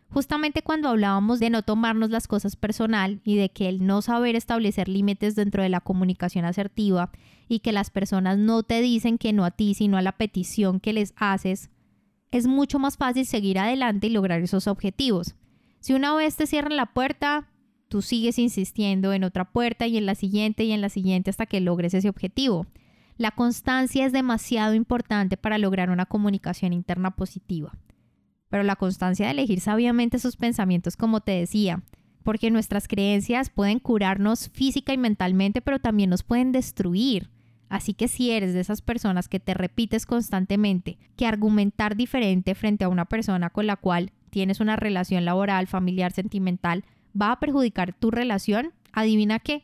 Justamente 0.10 0.62
cuando 0.62 0.88
hablábamos 0.88 1.40
de 1.40 1.50
no 1.50 1.64
tomarnos 1.64 2.10
las 2.10 2.28
cosas 2.28 2.56
personal 2.56 3.20
y 3.24 3.36
de 3.36 3.50
que 3.50 3.68
el 3.68 3.86
no 3.86 4.02
saber 4.02 4.36
establecer 4.36 4.88
límites 4.88 5.36
dentro 5.36 5.62
de 5.64 5.70
la 5.70 5.82
comunicación 5.82 6.46
asertiva 6.46 7.12
y 7.50 7.60
que 7.60 7.74
las 7.74 7.90
personas 7.90 8.38
no 8.38 8.64
te 8.64 8.82
dicen 8.82 9.18
que 9.18 9.34
no 9.34 9.44
a 9.44 9.52
ti, 9.52 9.74
sino 9.74 9.98
a 9.98 10.02
la 10.02 10.14
petición 10.14 10.80
que 10.80 10.94
les 10.94 11.14
haces, 11.18 11.70
es 12.32 12.48
mucho 12.48 12.80
más 12.80 12.98
fácil 12.98 13.26
seguir 13.26 13.60
adelante 13.60 14.08
y 14.08 14.10
lograr 14.10 14.42
esos 14.42 14.68
objetivos. 14.68 15.36
Si 15.80 15.94
una 15.94 16.16
vez 16.16 16.36
te 16.36 16.48
cierran 16.48 16.76
la 16.76 16.88
puerta, 16.88 17.50
tú 17.88 18.02
sigues 18.02 18.40
insistiendo 18.40 19.14
en 19.14 19.24
otra 19.24 19.46
puerta 19.46 19.88
y 19.88 19.98
en 19.98 20.06
la 20.06 20.16
siguiente 20.16 20.64
y 20.64 20.72
en 20.72 20.82
la 20.82 20.90
siguiente 20.90 21.30
hasta 21.30 21.46
que 21.46 21.62
logres 21.62 21.94
ese 21.94 22.10
objetivo. 22.10 22.66
La 23.18 23.32
constancia 23.32 24.06
es 24.06 24.12
demasiado 24.12 24.76
importante 24.76 25.38
para 25.38 25.58
lograr 25.58 25.90
una 25.90 26.06
comunicación 26.06 26.72
interna 26.72 27.12
positiva. 27.12 27.74
Pero 28.50 28.64
la 28.64 28.76
constancia 28.76 29.26
de 29.26 29.32
elegir 29.32 29.60
sabiamente 29.60 30.20
sus 30.20 30.38
pensamientos, 30.38 30.96
como 30.96 31.22
te 31.22 31.32
decía, 31.32 31.82
porque 32.24 32.52
nuestras 32.52 32.88
creencias 32.88 33.50
pueden 33.50 33.80
curarnos 33.80 34.50
física 34.50 34.94
y 34.94 34.98
mentalmente, 34.98 35.62
pero 35.62 35.80
también 35.80 36.10
nos 36.12 36.24
pueden 36.24 36.52
destruir. 36.52 37.30
Así 37.70 37.94
que 37.94 38.08
si 38.08 38.32
eres 38.32 38.54
de 38.54 38.60
esas 38.60 38.82
personas 38.82 39.28
que 39.28 39.40
te 39.40 39.54
repites 39.54 40.06
constantemente 40.06 40.98
que 41.16 41.26
argumentar 41.26 41.96
diferente 41.96 42.54
frente 42.54 42.86
a 42.86 42.90
una 42.90 43.06
persona 43.06 43.50
con 43.50 43.66
la 43.66 43.76
cual 43.76 44.12
tienes 44.30 44.60
una 44.60 44.76
relación 44.76 45.26
laboral, 45.26 45.68
familiar, 45.68 46.12
sentimental, 46.12 46.86
va 47.20 47.32
a 47.32 47.40
perjudicar 47.40 47.94
tu 47.94 48.12
relación, 48.12 48.74
adivina 48.94 49.40
qué. 49.40 49.64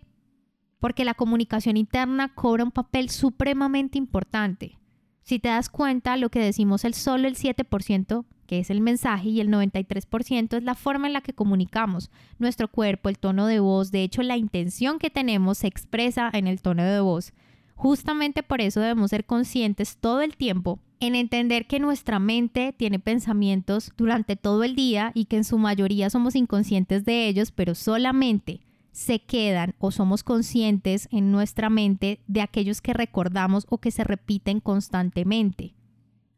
Porque 0.84 1.06
la 1.06 1.14
comunicación 1.14 1.78
interna 1.78 2.36
cobra 2.36 2.66
un 2.66 2.72
papel 2.72 3.10
supremamente 3.10 3.98
importante. 3.98 4.78
Si 5.22 5.40
te 5.40 5.48
das 5.48 5.70
cuenta, 5.70 6.18
lo 6.18 6.28
que 6.28 6.40
decimos 6.40 6.84
el 6.84 6.94
solo 6.94 7.30
el 7.30 7.38
7%, 7.38 8.26
que 8.48 8.60
es 8.60 8.70
el 8.70 8.82
mensaje, 8.82 9.30
y 9.30 9.40
el 9.40 9.48
93% 9.48 10.58
es 10.58 10.64
la 10.64 10.76
forma 10.76 11.08
en 11.08 11.14
la 11.14 11.22
que 11.22 11.32
comunicamos. 11.32 12.12
Nuestro 12.38 12.68
cuerpo, 12.68 13.08
el 13.08 13.18
tono 13.18 13.48
de 13.48 13.62
voz, 13.62 13.92
de 13.92 14.04
hecho 14.04 14.24
la 14.24 14.36
intención 14.36 15.00
que 15.00 15.10
tenemos 15.10 15.60
se 15.60 15.68
expresa 15.68 16.30
en 16.34 16.48
el 16.48 16.62
tono 16.62 16.84
de 16.84 17.00
voz. 17.00 17.32
Justamente 17.76 18.44
por 18.44 18.60
eso 18.60 18.82
debemos 18.82 19.12
ser 19.12 19.24
conscientes 19.24 19.96
todo 19.96 20.20
el 20.20 20.36
tiempo 20.36 20.80
en 21.00 21.16
entender 21.16 21.66
que 21.66 21.80
nuestra 21.80 22.20
mente 22.20 22.74
tiene 22.78 23.00
pensamientos 23.00 23.94
durante 23.96 24.36
todo 24.36 24.66
el 24.66 24.76
día 24.76 25.14
y 25.16 25.26
que 25.26 25.38
en 25.38 25.46
su 25.46 25.58
mayoría 25.58 26.10
somos 26.10 26.36
inconscientes 26.36 27.06
de 27.06 27.30
ellos, 27.30 27.52
pero 27.52 27.74
solamente 27.74 28.60
se 28.94 29.20
quedan 29.20 29.74
o 29.80 29.92
somos 29.92 30.24
conscientes 30.24 31.10
en 31.12 31.32
nuestra 31.32 31.70
mente 31.70 32.22
de 32.28 32.42
aquellos 32.42 32.80
que 32.80 32.94
recordamos 32.94 33.66
o 33.70 33.80
que 33.80 33.92
se 33.92 34.04
repiten 34.04 34.60
constantemente. 34.60 35.74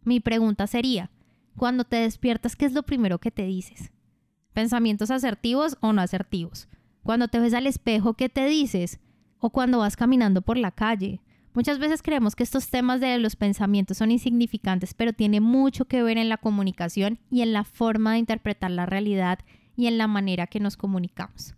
Mi 0.04 0.22
pregunta 0.22 0.65
sería, 0.65 1.12
cuando 1.58 1.84
te 1.84 1.98
despiertas, 1.98 2.56
¿qué 2.56 2.65
es 2.65 2.74
lo 2.74 2.84
primero 2.84 3.20
que 3.20 3.30
te 3.30 3.44
dices? 3.44 3.91
Pensamientos 4.54 5.12
asertivos 5.12 5.78
o 5.82 5.91
no 5.91 6.02
asertivos. 6.02 6.70
Cuando 7.04 7.28
te 7.28 7.39
ves 7.39 7.54
al 7.54 7.68
espejo, 7.68 8.13
¿qué 8.13 8.30
te 8.30 8.46
dices? 8.46 9.00
O 9.39 9.50
cuando 9.50 9.80
vas 9.80 9.98
caminando 9.98 10.41
por 10.41 10.58
la 10.58 10.72
calle. 10.72 11.22
Muchas 11.54 11.78
veces 11.78 12.02
creemos 12.02 12.36
que 12.36 12.44
estos 12.44 12.70
temas 12.70 13.02
de 13.02 13.18
los 13.18 13.36
pensamientos 13.36 13.98
son 13.98 14.12
insignificantes, 14.12 14.94
pero 14.94 15.12
tiene 15.12 15.41
mucho 15.41 15.86
que 15.86 16.04
ver 16.04 16.18
en 16.18 16.30
la 16.30 16.38
comunicación 16.38 17.20
y 17.30 17.41
en 17.41 17.52
la 17.52 17.65
forma 17.65 18.13
de 18.13 18.20
interpretar 18.20 18.72
la 18.72 18.86
realidad 18.86 19.39
y 19.76 19.88
en 19.88 19.98
la 19.98 20.08
manera 20.08 20.48
que 20.48 20.62
nos 20.62 20.78
comunicamos. 20.78 21.54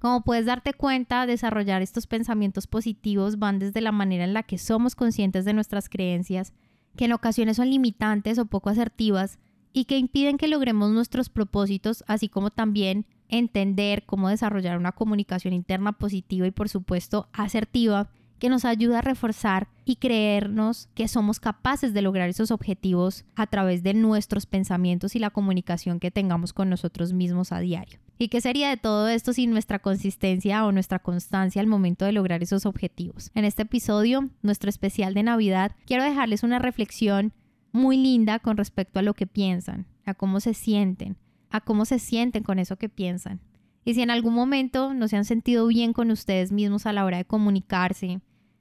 Como 0.00 0.22
puedes 0.22 0.46
darte 0.46 0.74
cuenta, 0.74 1.26
desarrollar 1.26 1.82
estos 1.82 2.06
pensamientos 2.06 2.68
positivos 2.68 3.38
van 3.40 3.58
desde 3.58 3.80
la 3.80 3.90
manera 3.90 4.24
en 4.24 4.32
la 4.32 4.44
que 4.44 4.56
somos 4.56 4.94
conscientes 4.94 5.44
de 5.44 5.54
nuestras 5.54 5.88
creencias, 5.88 6.52
que 6.96 7.06
en 7.06 7.12
ocasiones 7.12 7.56
son 7.56 7.70
limitantes 7.70 8.38
o 8.38 8.46
poco 8.46 8.70
asertivas 8.70 9.38
y 9.72 9.86
que 9.86 9.98
impiden 9.98 10.38
que 10.38 10.46
logremos 10.46 10.92
nuestros 10.92 11.28
propósitos, 11.28 12.04
así 12.06 12.28
como 12.28 12.50
también 12.50 13.06
entender 13.28 14.04
cómo 14.06 14.28
desarrollar 14.28 14.78
una 14.78 14.92
comunicación 14.92 15.52
interna 15.52 15.92
positiva 15.92 16.46
y 16.46 16.52
por 16.52 16.68
supuesto 16.68 17.28
asertiva 17.32 18.08
que 18.38 18.48
nos 18.48 18.64
ayuda 18.64 19.00
a 19.00 19.02
reforzar 19.02 19.68
y 19.84 19.96
creernos 19.96 20.88
que 20.94 21.08
somos 21.08 21.40
capaces 21.40 21.92
de 21.92 22.02
lograr 22.02 22.28
esos 22.28 22.52
objetivos 22.52 23.24
a 23.34 23.48
través 23.48 23.82
de 23.82 23.94
nuestros 23.94 24.46
pensamientos 24.46 25.16
y 25.16 25.18
la 25.18 25.30
comunicación 25.30 25.98
que 25.98 26.12
tengamos 26.12 26.52
con 26.52 26.70
nosotros 26.70 27.12
mismos 27.12 27.50
a 27.50 27.58
diario. 27.58 27.98
¿Y 28.20 28.28
qué 28.28 28.40
sería 28.40 28.68
de 28.68 28.76
todo 28.76 29.06
esto 29.06 29.32
sin 29.32 29.50
nuestra 29.52 29.78
consistencia 29.78 30.66
o 30.66 30.72
nuestra 30.72 30.98
constancia 30.98 31.62
al 31.62 31.68
momento 31.68 32.04
de 32.04 32.10
lograr 32.10 32.42
esos 32.42 32.66
objetivos? 32.66 33.30
En 33.34 33.44
este 33.44 33.62
episodio, 33.62 34.28
nuestro 34.42 34.68
especial 34.68 35.14
de 35.14 35.22
Navidad, 35.22 35.76
quiero 35.86 36.02
dejarles 36.02 36.42
una 36.42 36.58
reflexión 36.58 37.32
muy 37.70 37.96
linda 37.96 38.40
con 38.40 38.56
respecto 38.56 38.98
a 38.98 39.02
lo 39.02 39.14
que 39.14 39.28
piensan, 39.28 39.86
a 40.04 40.14
cómo 40.14 40.40
se 40.40 40.52
sienten, 40.52 41.16
a 41.50 41.60
cómo 41.60 41.84
se 41.84 42.00
sienten 42.00 42.42
con 42.42 42.58
eso 42.58 42.76
que 42.76 42.88
piensan. 42.88 43.40
Y 43.84 43.94
si 43.94 44.02
en 44.02 44.10
algún 44.10 44.34
momento 44.34 44.94
no 44.94 45.06
se 45.06 45.16
han 45.16 45.24
sentido 45.24 45.68
bien 45.68 45.92
con 45.92 46.10
ustedes 46.10 46.50
mismos 46.50 46.86
a 46.86 46.92
la 46.92 47.04
hora 47.04 47.18
de 47.18 47.24
comunicarse, 47.24 48.20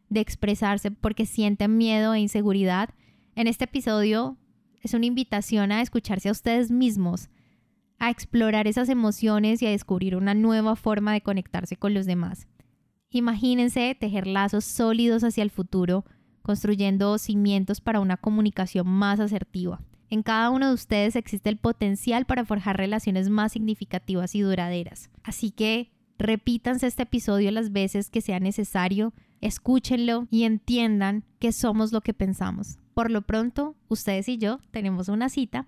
de 0.10 0.20
expresarse 0.20 0.92
porque 0.92 1.26
sienten 1.26 1.78
miedo 1.78 2.14
e 2.14 2.20
inseguridad, 2.20 2.92
en 3.34 3.48
este 3.48 3.66
episodio 3.66 4.38
es 4.84 4.94
una 4.94 5.08
invitación 5.08 5.72
a 5.72 5.82
escucharse 5.82 6.30
a 6.30 6.32
ustedes 6.32 6.70
mismos, 6.70 7.30
a 8.00 8.10
explorar 8.10 8.68
esas 8.68 8.90
emociones 8.90 9.62
y 9.62 9.68
a 9.68 9.72
descubrir 9.72 10.16
una 10.16 10.34
nueva 10.34 10.76
forma 10.76 11.14
de 11.14 11.22
conectarse 11.22 11.78
con 11.78 11.94
los 11.94 12.06
demás. 12.06 12.48
Imagínense 13.10 13.96
tejer 14.00 14.28
lazos 14.28 14.66
sólidos 14.66 15.24
hacia 15.24 15.44
el 15.44 15.50
futuro, 15.50 16.06
construyendo 16.42 17.18
cimientos 17.18 17.82
para 17.82 18.00
una 18.00 18.18
comunicación 18.18 18.88
más 18.88 19.20
asertiva. 19.20 19.82
En 20.10 20.24
cada 20.24 20.50
uno 20.50 20.68
de 20.68 20.74
ustedes 20.74 21.16
existe 21.16 21.50
el 21.50 21.58
potencial 21.58 22.26
para 22.26 22.46
forjar 22.46 22.78
relaciones 22.78 23.30
más 23.30 23.52
significativas 23.52 24.36
y 24.36 24.42
duraderas. 24.42 25.10
Así 25.24 25.52
que 25.52 25.92
repítanse 26.18 26.88
este 26.88 27.04
episodio 27.04 27.52
las 27.52 27.72
veces 27.72 28.10
que 28.10 28.22
sea 28.22 28.40
necesario 28.40 29.14
escúchenlo 29.42 30.28
y 30.32 30.44
entiendan 30.44 31.24
que 31.40 31.52
somos 31.52 31.92
lo 31.92 32.02
que 32.02 32.14
pensamos. 32.14 32.80
Por 32.94 33.12
lo 33.12 33.22
pronto, 33.22 33.76
ustedes 33.88 34.28
y 34.28 34.38
yo 34.38 34.60
tenemos 34.72 35.10
una 35.10 35.30
cita 35.30 35.68